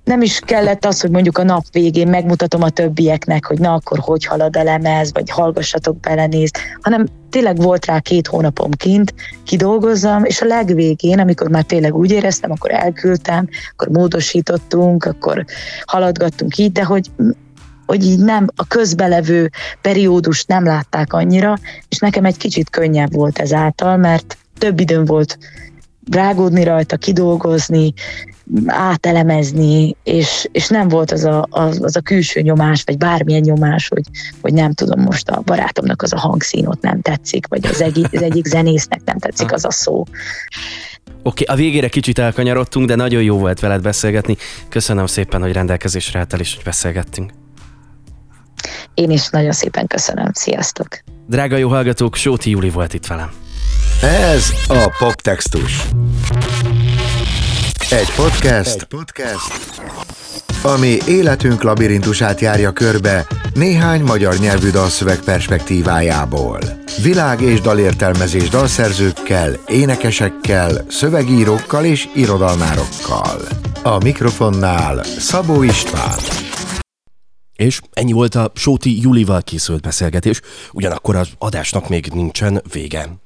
nem 0.04 0.22
is 0.22 0.38
kellett 0.38 0.84
az, 0.84 1.00
hogy 1.00 1.10
mondjuk 1.10 1.38
a 1.38 1.42
nap 1.42 1.64
végén 1.72 2.08
megmutatom 2.08 2.62
a 2.62 2.70
többieknek, 2.70 3.46
hogy 3.46 3.58
na 3.58 3.72
akkor 3.72 3.98
hogy 3.98 4.24
halad 4.24 4.56
a 4.56 4.62
lemez, 4.62 5.12
vagy 5.12 5.30
hallgassatok 5.30 6.00
belenézt, 6.00 6.58
hanem 6.80 7.06
tényleg 7.30 7.56
volt 7.56 7.86
rá 7.86 8.00
két 8.00 8.26
hónapom 8.26 8.70
kint, 8.70 9.14
kidolgozzam, 9.44 10.24
és 10.24 10.40
a 10.40 10.46
legvégén, 10.46 11.18
amikor 11.18 11.48
már 11.48 11.62
tényleg 11.62 11.94
úgy 11.94 12.10
éreztem, 12.10 12.50
akkor 12.50 12.70
elküldtem, 12.70 13.48
akkor 13.72 13.88
módosítottunk, 13.88 15.04
akkor 15.04 15.44
haladgattunk 15.84 16.58
így, 16.58 16.72
de 16.72 16.84
hogy 16.84 17.10
hogy 17.86 18.04
így 18.04 18.18
nem, 18.18 18.46
a 18.56 18.66
közbelevő 18.66 19.50
periódust 19.80 20.48
nem 20.48 20.64
látták 20.64 21.12
annyira, 21.12 21.58
és 21.88 21.98
nekem 21.98 22.24
egy 22.24 22.36
kicsit 22.36 22.70
könnyebb 22.70 23.12
volt 23.12 23.38
ezáltal, 23.38 23.96
mert 23.96 24.36
több 24.58 24.80
időm 24.80 25.04
volt 25.04 25.38
rágódni 26.10 26.64
rajta, 26.64 26.96
kidolgozni, 26.96 27.92
átelemezni, 28.66 29.96
és, 30.02 30.48
és 30.52 30.68
nem 30.68 30.88
volt 30.88 31.10
az 31.10 31.24
a, 31.24 31.46
az, 31.50 31.82
az 31.82 31.96
a 31.96 32.00
külső 32.00 32.40
nyomás, 32.40 32.82
vagy 32.86 32.98
bármilyen 32.98 33.42
nyomás, 33.42 33.88
hogy, 33.88 34.04
hogy 34.40 34.52
nem 34.52 34.72
tudom, 34.72 35.00
most 35.00 35.28
a 35.28 35.42
barátomnak 35.44 36.02
az 36.02 36.12
a 36.12 36.18
hangszínot 36.18 36.80
nem 36.80 37.00
tetszik, 37.00 37.46
vagy 37.46 37.66
az 37.66 37.80
egyik, 37.80 38.06
az 38.12 38.22
egyik 38.22 38.46
zenésznek 38.46 39.00
nem 39.04 39.18
tetszik 39.18 39.52
az 39.52 39.64
a 39.64 39.70
szó. 39.70 40.04
Oké, 41.22 41.42
okay, 41.42 41.56
a 41.56 41.58
végére 41.58 41.88
kicsit 41.88 42.18
elkanyarodtunk, 42.18 42.86
de 42.86 42.94
nagyon 42.94 43.22
jó 43.22 43.38
volt 43.38 43.60
veled 43.60 43.82
beszélgetni. 43.82 44.36
Köszönöm 44.68 45.06
szépen, 45.06 45.40
hogy 45.40 45.52
rendelkezésre 45.52 46.18
álltál 46.18 46.40
és 46.40 46.54
hogy 46.54 46.64
beszélgettünk. 46.64 47.30
Én 48.94 49.10
is 49.10 49.28
nagyon 49.28 49.52
szépen 49.52 49.86
köszönöm. 49.86 50.30
Sziasztok! 50.32 50.88
Drága 51.28 51.56
jó 51.56 51.68
hallgatók, 51.68 52.14
Sóti 52.14 52.50
Júli 52.50 52.70
volt 52.70 52.94
itt 52.94 53.06
velem. 53.06 53.43
Ez 54.02 54.52
a 54.68 54.94
Poptextus. 54.98 55.86
Egy 57.90 58.12
podcast, 58.16 58.74
Egy 58.74 58.84
podcast, 58.84 59.80
ami 60.62 60.96
életünk 61.06 61.62
labirintusát 61.62 62.40
járja 62.40 62.72
körbe 62.72 63.26
néhány 63.54 64.02
magyar 64.02 64.36
nyelvű 64.38 64.70
dalszöveg 64.70 65.18
perspektívájából. 65.18 66.58
Világ 67.02 67.40
és 67.40 67.60
dalértelmezés 67.60 68.48
dalszerzőkkel, 68.48 69.52
énekesekkel, 69.66 70.84
szövegírókkal 70.88 71.84
és 71.84 72.08
irodalmárokkal. 72.14 73.40
A 73.82 73.98
mikrofonnál 73.98 75.04
Szabó 75.04 75.62
István. 75.62 76.18
És 77.56 77.80
ennyi 77.92 78.12
volt 78.12 78.34
a 78.34 78.52
Sóti 78.54 79.00
Julival 79.00 79.42
készült 79.42 79.82
beszélgetés, 79.82 80.40
ugyanakkor 80.72 81.16
az 81.16 81.28
adásnak 81.38 81.88
még 81.88 82.06
nincsen 82.12 82.62
vége. 82.72 83.23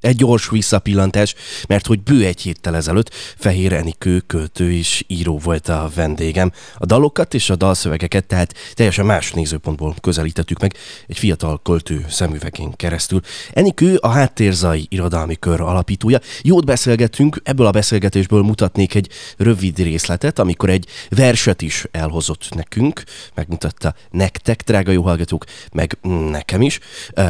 Egy 0.00 0.16
gyors 0.16 0.48
visszapillantás, 0.48 1.34
mert 1.68 1.86
hogy 1.86 2.02
bő 2.02 2.24
egy 2.24 2.40
héttel 2.40 2.76
ezelőtt 2.76 3.14
Fehér 3.36 3.72
Enikő 3.72 4.20
költő 4.20 4.72
és 4.72 5.04
író 5.06 5.38
volt 5.38 5.68
a 5.68 5.90
vendégem. 5.94 6.52
A 6.76 6.86
dalokat 6.86 7.34
és 7.34 7.50
a 7.50 7.56
dalszövegeket 7.56 8.24
tehát 8.24 8.54
teljesen 8.74 9.06
más 9.06 9.32
nézőpontból 9.32 9.94
közelítettük 10.00 10.60
meg 10.60 10.76
egy 11.06 11.18
fiatal 11.18 11.60
költő 11.62 12.06
szemüvegén 12.08 12.72
keresztül. 12.76 13.20
Enikő 13.52 13.96
a 13.96 14.08
Háttérzai 14.08 14.86
irodalmi 14.88 15.36
kör 15.36 15.60
alapítója. 15.60 16.18
Jót 16.42 16.64
beszélgettünk, 16.64 17.40
ebből 17.44 17.66
a 17.66 17.70
beszélgetésből 17.70 18.42
mutatnék 18.42 18.94
egy 18.94 19.08
rövid 19.36 19.78
részletet, 19.78 20.38
amikor 20.38 20.70
egy 20.70 20.86
verset 21.08 21.62
is 21.62 21.86
elhozott 21.90 22.48
nekünk, 22.54 23.02
megmutatta 23.34 23.94
nektek, 24.10 24.62
drága 24.62 24.92
jó 24.92 25.02
hallgatók, 25.02 25.44
meg 25.72 25.98
nekem 26.30 26.62
is, 26.62 26.78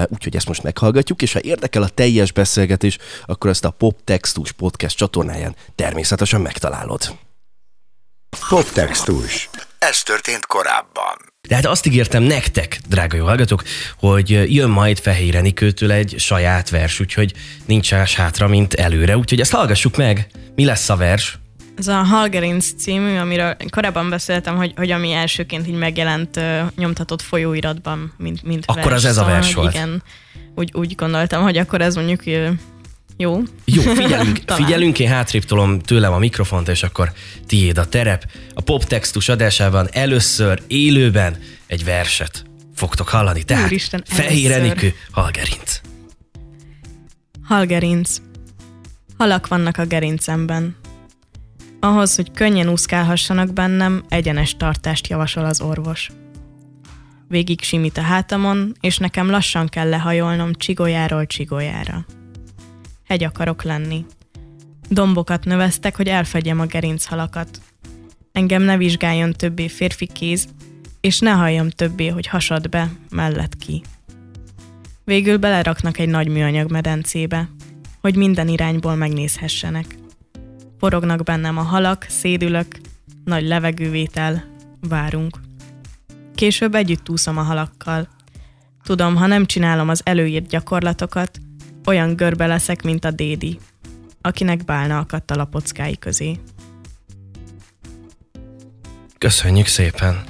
úgyhogy 0.08 0.36
ezt 0.36 0.48
most 0.48 0.62
meghallgatjuk, 0.62 1.22
és 1.22 1.32
ha 1.32 1.40
érdekel 1.40 1.82
a 1.82 1.88
teljes 1.88 2.32
beszélgetés, 2.32 2.58
beszélgetés, 2.60 2.98
akkor 3.26 3.50
ezt 3.50 3.64
a 3.64 3.70
Poptextus 3.70 4.52
podcast 4.52 4.96
csatornáján 4.96 5.56
természetesen 5.74 6.40
megtalálod. 6.40 7.18
Poptextus. 8.48 9.48
ez 9.78 10.02
történt 10.02 10.46
korábban. 10.46 11.16
De 11.48 11.54
hát 11.54 11.66
azt 11.66 11.86
ígértem 11.86 12.22
nektek, 12.22 12.80
drága 12.88 13.16
jó 13.16 13.24
hallgatók, 13.24 13.62
hogy 13.98 14.54
jön 14.54 14.70
majd 14.70 14.98
Fehér 14.98 15.34
Enikőtől 15.36 15.92
egy 15.92 16.14
saját 16.18 16.70
vers, 16.70 17.00
úgyhogy 17.00 17.32
nincs 17.66 17.92
más 17.92 18.14
hátra, 18.14 18.48
mint 18.48 18.74
előre. 18.74 19.16
Úgyhogy 19.16 19.40
ezt 19.40 19.52
hallgassuk 19.52 19.96
meg. 19.96 20.26
Mi 20.54 20.64
lesz 20.64 20.88
a 20.88 20.96
vers? 20.96 21.38
Ez 21.78 21.88
a 21.88 21.94
Halgerinc 22.02 22.72
című, 22.78 23.16
amiről 23.16 23.56
korábban 23.70 24.10
beszéltem, 24.10 24.56
hogy, 24.56 24.72
hogy 24.76 24.90
ami 24.90 25.12
elsőként 25.12 25.66
így 25.66 25.74
megjelent 25.74 26.36
uh, 26.36 26.60
nyomtatott 26.76 27.22
folyóiratban, 27.22 28.12
mint, 28.16 28.42
mint 28.42 28.64
Akkor 28.66 28.82
vers. 28.82 28.94
az 28.94 29.04
ez 29.04 29.16
a 29.16 29.24
vers 29.24 29.46
Szóval, 29.46 29.62
volt. 29.62 29.74
Igen, 29.74 30.02
úgy, 30.60 30.70
úgy 30.74 30.94
gondoltam, 30.94 31.42
hogy 31.42 31.56
akkor 31.56 31.80
ez 31.80 31.94
mondjuk 31.94 32.22
jó. 33.16 33.42
Jó, 33.64 33.82
figyelünk, 33.82 34.38
figyelünk, 34.62 34.98
én 34.98 35.08
hátrébb 35.08 35.44
tolom 35.44 35.78
tőlem 35.78 36.12
a 36.12 36.18
mikrofont, 36.18 36.68
és 36.68 36.82
akkor 36.82 37.12
tiéd 37.46 37.78
a 37.78 37.88
terep. 37.88 38.30
A 38.54 38.60
poptextus 38.60 39.28
adásában 39.28 39.88
először 39.92 40.62
élőben 40.66 41.36
egy 41.66 41.84
verset 41.84 42.44
fogtok 42.74 43.08
hallani. 43.08 43.42
Tehát 43.42 43.64
Úristen, 43.64 44.02
Fehér. 44.06 44.52
Enikő, 44.52 44.94
Halgerinc. 45.10 45.80
Halgerinc. 47.42 48.16
Halak 49.18 49.46
vannak 49.46 49.76
a 49.76 49.84
gerincemben. 49.84 50.76
Ahhoz, 51.80 52.14
hogy 52.14 52.30
könnyen 52.32 52.68
úszkálhassanak 52.68 53.52
bennem, 53.52 54.04
egyenes 54.08 54.56
tartást 54.56 55.06
javasol 55.06 55.44
az 55.44 55.60
orvos. 55.60 56.10
Végig 57.30 57.62
simít 57.62 57.96
a 57.96 58.00
hátamon, 58.00 58.76
és 58.80 58.98
nekem 58.98 59.30
lassan 59.30 59.66
kell 59.66 59.88
lehajolnom 59.88 60.54
csigolyáról 60.54 61.26
csigolyára. 61.26 62.06
Hegy 63.04 63.24
akarok 63.24 63.62
lenni. 63.62 64.04
Dombokat 64.88 65.44
növesztek, 65.44 65.96
hogy 65.96 66.08
elfedjem 66.08 66.60
a 66.60 66.66
gerinchalakat. 66.66 67.60
Engem 68.32 68.62
ne 68.62 68.76
vizsgáljon 68.76 69.32
többé 69.32 69.68
férfi 69.68 70.06
kéz, 70.06 70.48
és 71.00 71.18
ne 71.18 71.30
halljam 71.30 71.70
többé, 71.70 72.08
hogy 72.08 72.26
hasad 72.26 72.68
be, 72.68 72.90
mellett 73.10 73.56
ki. 73.56 73.82
Végül 75.04 75.38
beleraknak 75.38 75.98
egy 75.98 76.08
nagy 76.08 76.28
műanyag 76.28 76.70
medencébe, 76.70 77.48
hogy 78.00 78.16
minden 78.16 78.48
irányból 78.48 78.94
megnézhessenek. 78.94 79.98
Forognak 80.78 81.22
bennem 81.22 81.58
a 81.58 81.62
halak, 81.62 82.06
szédülök, 82.08 82.80
nagy 83.24 83.46
levegővétel, 83.46 84.44
várunk. 84.80 85.48
Később 86.40 86.74
együtt 86.74 87.08
úszom 87.08 87.38
a 87.38 87.42
halakkal. 87.42 88.08
Tudom, 88.82 89.16
ha 89.16 89.26
nem 89.26 89.46
csinálom 89.46 89.88
az 89.88 90.00
előírt 90.04 90.48
gyakorlatokat, 90.48 91.38
olyan 91.86 92.16
görbe 92.16 92.46
leszek, 92.46 92.82
mint 92.82 93.04
a 93.04 93.10
dédi, 93.10 93.58
akinek 94.20 94.64
bálna 94.64 94.98
akadt 94.98 95.30
a 95.30 95.34
lapockái 95.34 95.98
közé. 95.98 96.38
Köszönjük 99.18 99.66
szépen. 99.66 100.24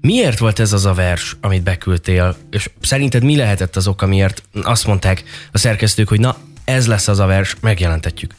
Miért 0.00 0.38
volt 0.38 0.58
ez 0.58 0.72
az 0.72 0.84
a 0.84 0.94
vers, 0.94 1.36
amit 1.40 1.62
beküldtél, 1.62 2.36
és 2.50 2.70
szerinted 2.80 3.22
mi 3.22 3.36
lehetett 3.36 3.76
az 3.76 3.86
oka, 3.86 4.06
miért 4.06 4.42
azt 4.62 4.86
mondták 4.86 5.24
a 5.52 5.58
szerkesztők, 5.58 6.08
hogy 6.08 6.20
na, 6.20 6.36
ez 6.64 6.86
lesz 6.86 7.08
az 7.08 7.18
a 7.18 7.26
vers, 7.26 7.56
megjelentetjük. 7.60 8.34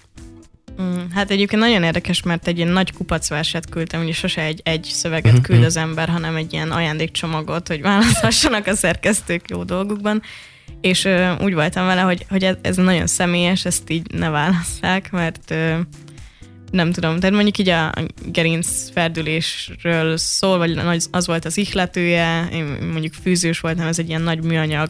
Mm, 0.82 1.10
hát 1.14 1.32
egyébként 1.32 1.62
nagyon 1.62 1.84
érdekes, 1.84 2.24
mert 2.24 2.48
egy 2.48 2.58
ilyen 2.58 2.70
nagy 2.70 2.94
kupacverset 2.94 3.70
küldtem, 3.70 4.02
ugye 4.02 4.14
sose 4.14 4.42
egy, 4.42 4.62
egy 4.64 4.84
szöveget 4.84 5.42
küld 5.42 5.64
az 5.64 5.78
ember, 5.78 6.10
hanem 6.10 6.36
egy 6.36 6.54
ilyen 6.54 6.72
ajándékcsomagot, 6.72 7.68
hogy 7.68 7.82
választhassanak 7.82 8.68
a 8.68 8.76
szerkesztők 8.76 9.50
jó 9.50 9.64
dolgukban. 9.64 10.22
És 10.82 11.06
ö, 11.06 11.34
úgy 11.44 11.54
voltam 11.54 11.86
vele, 11.86 12.02
hogy, 12.02 12.26
hogy 12.30 12.44
ez, 12.44 12.56
ez 12.62 12.76
nagyon 12.76 13.08
személyes, 13.08 13.66
ezt 13.66 13.90
így 13.90 14.12
ne 14.12 14.30
válasszák, 14.30 15.12
mert 15.12 15.52
ö, 15.52 15.80
nem 16.72 16.92
tudom, 16.92 17.20
tehát 17.20 17.36
mondjuk 17.36 17.58
így 17.58 17.70
a 17.70 17.94
gerinc 18.26 18.92
ferdülésről 18.92 20.18
szól, 20.18 20.58
vagy 20.58 20.78
az- 21.12 21.26
volt 21.26 21.46
az 21.46 21.58
ihletője, 21.58 22.48
én 22.52 22.64
mondjuk 22.92 23.14
fűzős 23.14 23.60
voltam, 23.60 23.88
ez 23.88 24.00
egy 24.00 24.10
ilyen 24.10 24.22
nagy 24.22 24.44
műanyag, 24.44 24.90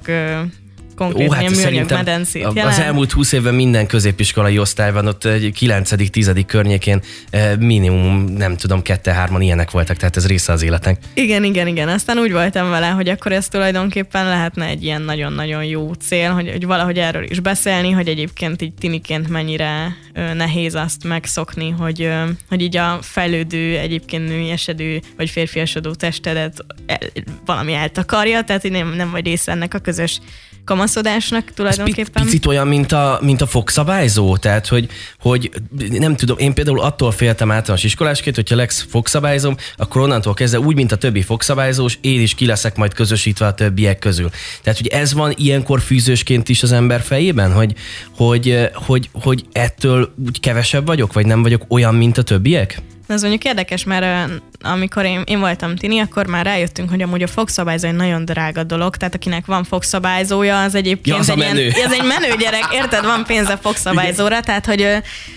konkrétan 0.95 1.29
Ó, 1.29 1.31
hát 1.31 1.41
ilyen 1.41 1.53
műanyag 1.53 1.91
medencét 1.91 2.43
a- 2.43 2.47
az 2.47 2.55
jelent. 2.55 2.77
elmúlt 2.77 3.11
20 3.11 3.31
évben 3.31 3.53
minden 3.53 3.87
középiskolai 3.87 4.59
osztályban 4.59 5.07
ott 5.07 5.25
egy 5.25 5.51
9.-10. 5.59 6.43
környékén 6.47 7.01
eh, 7.29 7.55
minimum, 7.59 8.23
nem 8.23 8.57
tudom, 8.57 8.81
kette-hárman 8.81 9.41
ilyenek 9.41 9.71
voltak, 9.71 9.97
tehát 9.97 10.17
ez 10.17 10.27
része 10.27 10.51
az 10.53 10.63
életnek. 10.63 10.97
Igen, 11.13 11.43
igen, 11.43 11.67
igen. 11.67 11.87
Aztán 11.89 12.17
úgy 12.17 12.31
voltam 12.31 12.69
vele, 12.69 12.87
hogy 12.87 13.09
akkor 13.09 13.31
ez 13.31 13.47
tulajdonképpen 13.47 14.25
lehetne 14.25 14.65
egy 14.65 14.83
ilyen 14.83 15.01
nagyon-nagyon 15.01 15.63
jó 15.65 15.93
cél, 15.93 16.31
hogy, 16.31 16.49
hogy 16.51 16.65
valahogy 16.65 16.97
erről 16.97 17.23
is 17.29 17.39
beszélni, 17.39 17.91
hogy 17.91 18.07
egyébként 18.07 18.61
így 18.61 18.73
tiniként 18.73 19.29
mennyire 19.29 19.95
ö, 20.13 20.33
nehéz 20.33 20.75
azt 20.75 21.03
megszokni, 21.03 21.69
hogy, 21.69 22.01
ö, 22.01 22.23
hogy 22.49 22.61
így 22.61 22.77
a 22.77 22.97
fejlődő, 23.01 23.77
egyébként 23.77 24.27
nőiesedő 24.27 25.01
vagy 25.17 25.29
férfiasodó 25.29 25.93
testedet 25.93 26.65
el, 26.85 26.97
valami 27.45 27.73
eltakarja, 27.73 28.41
tehát 28.43 28.63
így 28.63 28.71
nem, 28.71 28.93
nem 28.95 29.11
vagy 29.11 29.25
része 29.25 29.51
ennek 29.51 29.73
a 29.73 29.79
közös 29.79 30.19
kamaszodásnak 30.65 31.51
tulajdonképpen. 31.53 32.23
picit 32.23 32.45
olyan, 32.45 32.67
mint 32.67 32.91
a, 32.91 33.19
mint 33.21 33.41
a 33.41 33.47
fogszabályzó, 33.47 34.37
tehát 34.37 34.67
hogy, 34.67 34.89
hogy 35.19 35.51
nem 35.89 36.15
tudom, 36.15 36.37
én 36.37 36.53
például 36.53 36.79
attól 36.79 37.11
féltem 37.11 37.51
általános 37.51 37.83
iskolásként, 37.83 38.35
hogyha 38.35 38.55
lesz 38.55 38.85
fogszabályzom, 38.89 39.55
akkor 39.77 40.01
onnantól 40.01 40.33
kezdve 40.33 40.59
úgy, 40.59 40.75
mint 40.75 40.91
a 40.91 40.95
többi 40.95 41.21
fogszabályzós, 41.21 41.97
én 42.01 42.21
is 42.21 42.35
ki 42.35 42.45
leszek 42.45 42.75
majd 42.75 42.93
közösítve 42.93 43.45
a 43.45 43.53
többiek 43.53 43.99
közül. 43.99 44.29
Tehát, 44.63 44.79
hogy 44.79 44.87
ez 44.87 45.13
van 45.13 45.33
ilyenkor 45.35 45.81
fűzősként 45.81 46.49
is 46.49 46.63
az 46.63 46.71
ember 46.71 47.01
fejében, 47.01 47.53
hogy, 47.53 47.73
hogy, 48.15 48.69
hogy, 48.73 49.09
hogy 49.13 49.45
ettől 49.51 50.13
úgy 50.25 50.39
kevesebb 50.39 50.85
vagyok, 50.85 51.13
vagy 51.13 51.25
nem 51.25 51.41
vagyok 51.41 51.63
olyan, 51.67 51.95
mint 51.95 52.17
a 52.17 52.21
többiek? 52.21 52.81
Ez 53.07 53.21
mondjuk 53.21 53.43
érdekes, 53.43 53.83
mert 53.83 54.31
amikor 54.61 55.05
én, 55.05 55.21
én 55.25 55.39
voltam 55.39 55.75
tini, 55.75 55.99
akkor 55.99 56.27
már 56.27 56.45
rájöttünk, 56.45 56.89
hogy 56.89 57.01
amúgy 57.01 57.23
a 57.23 57.27
fogszabályzó 57.27 57.87
egy 57.87 57.95
nagyon 57.95 58.25
drága 58.25 58.63
dolog, 58.63 58.95
tehát 58.95 59.15
akinek 59.15 59.45
van 59.45 59.63
fogszabályzója, 59.63 60.61
az 60.61 60.75
egyébként 60.75 61.15
Ja, 61.15 61.17
az 61.17 61.29
egy 61.29 61.37
menő. 61.37 61.67
Ilyen, 61.67 61.85
az 61.85 61.93
egy 61.93 62.03
menő 62.03 62.35
gyerek, 62.39 62.67
érted? 62.73 63.05
Van 63.05 63.23
pénze 63.23 63.57
fogszabályzóra, 63.57 64.39
tehát 64.39 64.65
hogy, 64.65 64.87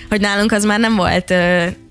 hogy 0.08 0.20
nálunk 0.20 0.52
az 0.52 0.64
már 0.64 0.78
nem 0.78 0.96
volt 0.96 1.34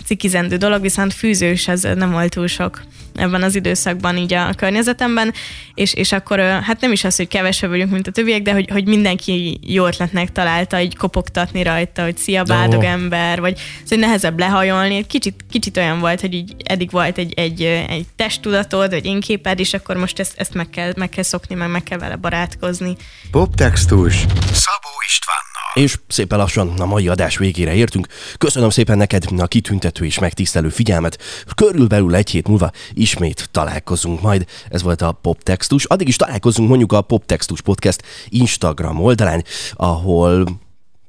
cikizendő 0.06 0.58
dolog, 0.58 0.82
viszont 0.82 1.14
fűzős 1.14 1.68
ez 1.68 1.82
nem 1.82 2.12
volt 2.12 2.34
túl 2.34 2.48
sok 2.48 2.82
ebben 3.16 3.44
az 3.44 3.56
időszakban 3.56 4.18
így 4.18 4.34
a 4.34 4.54
környezetemben, 4.54 5.34
és, 5.74 5.94
és 5.94 6.12
akkor 6.12 6.40
hát 6.40 6.82
nem 6.82 6.92
is 6.92 7.04
az, 7.04 7.16
hogy 7.16 7.28
kevesebb 7.28 7.70
vagyunk, 7.70 7.92
mint 7.92 8.08
a 8.08 8.12
többiek, 8.12 8.42
de 8.42 8.54
hogy, 8.54 8.70
hogy 8.72 8.88
mindenki 8.88 9.60
jó 9.64 9.86
ötletnek 9.86 10.32
találta 10.32 10.82
így 10.82 10.96
kopogtatni 10.98 11.64
rajta, 11.64 12.04
hogy 12.04 12.18
szia, 12.18 12.44
bádog 12.44 12.82
Ó. 12.82 12.86
ember, 12.86 13.40
vagy 13.40 13.60
szóval 13.84 14.06
nehezebb 14.06 14.40
lehajolni. 14.40 14.96
Egy 14.96 15.08
Kicsit, 15.08 15.46
kicsit 15.50 15.78
olyan 15.78 16.00
volt, 16.00 16.22
hogy 16.22 16.34
így 16.34 16.56
eddig 16.64 16.92
volt 16.92 17.18
egy, 17.18 17.34
egy, 17.34 17.62
egy 17.64 18.06
testtudatod, 18.16 18.90
vagy 18.90 19.06
én 19.06 19.20
képed, 19.20 19.60
és 19.60 19.74
akkor 19.74 19.96
most 19.96 20.20
ezt, 20.20 20.34
ezt 20.38 20.54
meg, 20.54 20.70
kell, 20.70 20.94
meg 20.96 21.10
kell 21.10 21.24
szokni, 21.24 21.56
meg 21.56 21.70
meg 21.70 21.84
kell 21.84 21.98
vele 21.98 22.16
barátkozni. 22.16 22.96
Poptextus 23.32 24.14
Szabó 24.52 24.92
Istvánnal. 25.08 25.55
És 25.76 26.00
szépen 26.08 26.38
lassan 26.38 26.80
a 26.80 26.86
mai 26.86 27.08
adás 27.08 27.38
végére 27.38 27.74
értünk. 27.74 28.08
Köszönöm 28.38 28.70
szépen 28.70 28.98
neked 28.98 29.26
a 29.38 29.48
kitüntető 29.48 30.06
és 30.06 30.20
megtisztelő 30.20 30.70
figyelmet. 30.70 31.18
Körülbelül 31.56 32.16
egy 32.16 32.30
hét 32.30 32.48
múlva 32.48 32.72
ismét 32.94 33.50
találkozunk 33.52 34.22
majd. 34.22 34.46
Ez 34.70 34.82
volt 34.82 35.02
a 35.02 35.12
Poptextus. 35.12 35.86
Addig 35.86 36.08
is 36.08 36.16
találkozunk 36.16 36.70
mondjuk 36.70 36.92
a 36.92 37.02
Poptextus 37.02 37.62
Podcast 37.62 38.04
Instagram 38.30 39.02
oldalán, 39.02 39.44
ahol 39.74 40.60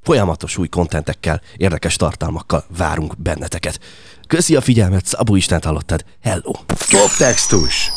folyamatos 0.02 0.58
új 0.58 0.68
kontentekkel, 0.68 1.40
érdekes 1.56 1.96
tartalmakkal 1.96 2.64
várunk 2.76 3.18
benneteket. 3.18 3.80
Köszi 4.26 4.56
a 4.56 4.60
figyelmet, 4.60 5.06
Szabó 5.06 5.36
Istent 5.36 5.64
hallottad. 5.64 6.04
Hello! 6.22 6.52
Poptextus 6.90 7.95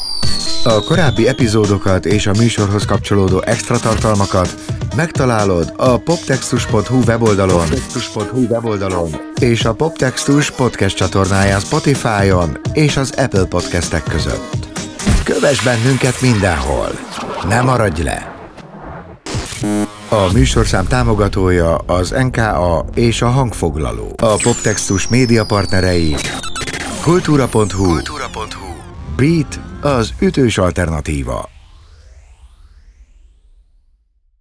A 0.64 0.84
korábbi 0.84 1.28
epizódokat 1.28 2.06
és 2.06 2.28
a 2.28 2.32
műsorhoz 2.38 2.86
kapcsolódó 2.86 3.42
extra 3.46 3.80
tartalmakat 3.80 4.56
megtalálod 4.96 5.74
a 5.78 5.98
poptextus.hu 5.98 7.02
weboldalon, 7.06 7.60
poptextus.hu 7.60 8.46
weboldalon 8.48 9.10
és 9.40 9.66
a 9.66 9.74
Poptextus 9.74 10.52
podcast 10.52 10.96
csatornáján 10.96 11.60
Spotify-on 11.60 12.58
és 12.74 12.98
az 12.98 13.14
Apple 13.18 13.46
podcastek 13.46 14.04
között. 14.04 14.68
Kövess 15.24 15.64
bennünket 15.64 16.22
mindenhol! 16.22 16.90
Ne 17.48 17.62
maradj 17.62 18.04
le! 18.04 18.34
A 20.10 20.32
műsorszám 20.34 20.88
támogatója 20.88 21.76
az 21.76 22.10
NKA 22.10 22.86
és 22.94 23.22
a 23.22 23.28
hangfoglaló. 23.28 24.14
A 24.18 24.36
Poptextus 24.44 25.08
média 25.08 25.46
partnerei 25.46 26.16
kultúra.hu, 27.02 27.84
kultúra.hu. 27.84 28.74
Beat 29.16 29.69
az 29.82 30.14
ütős 30.22 30.58
alternatíva. 30.58 31.59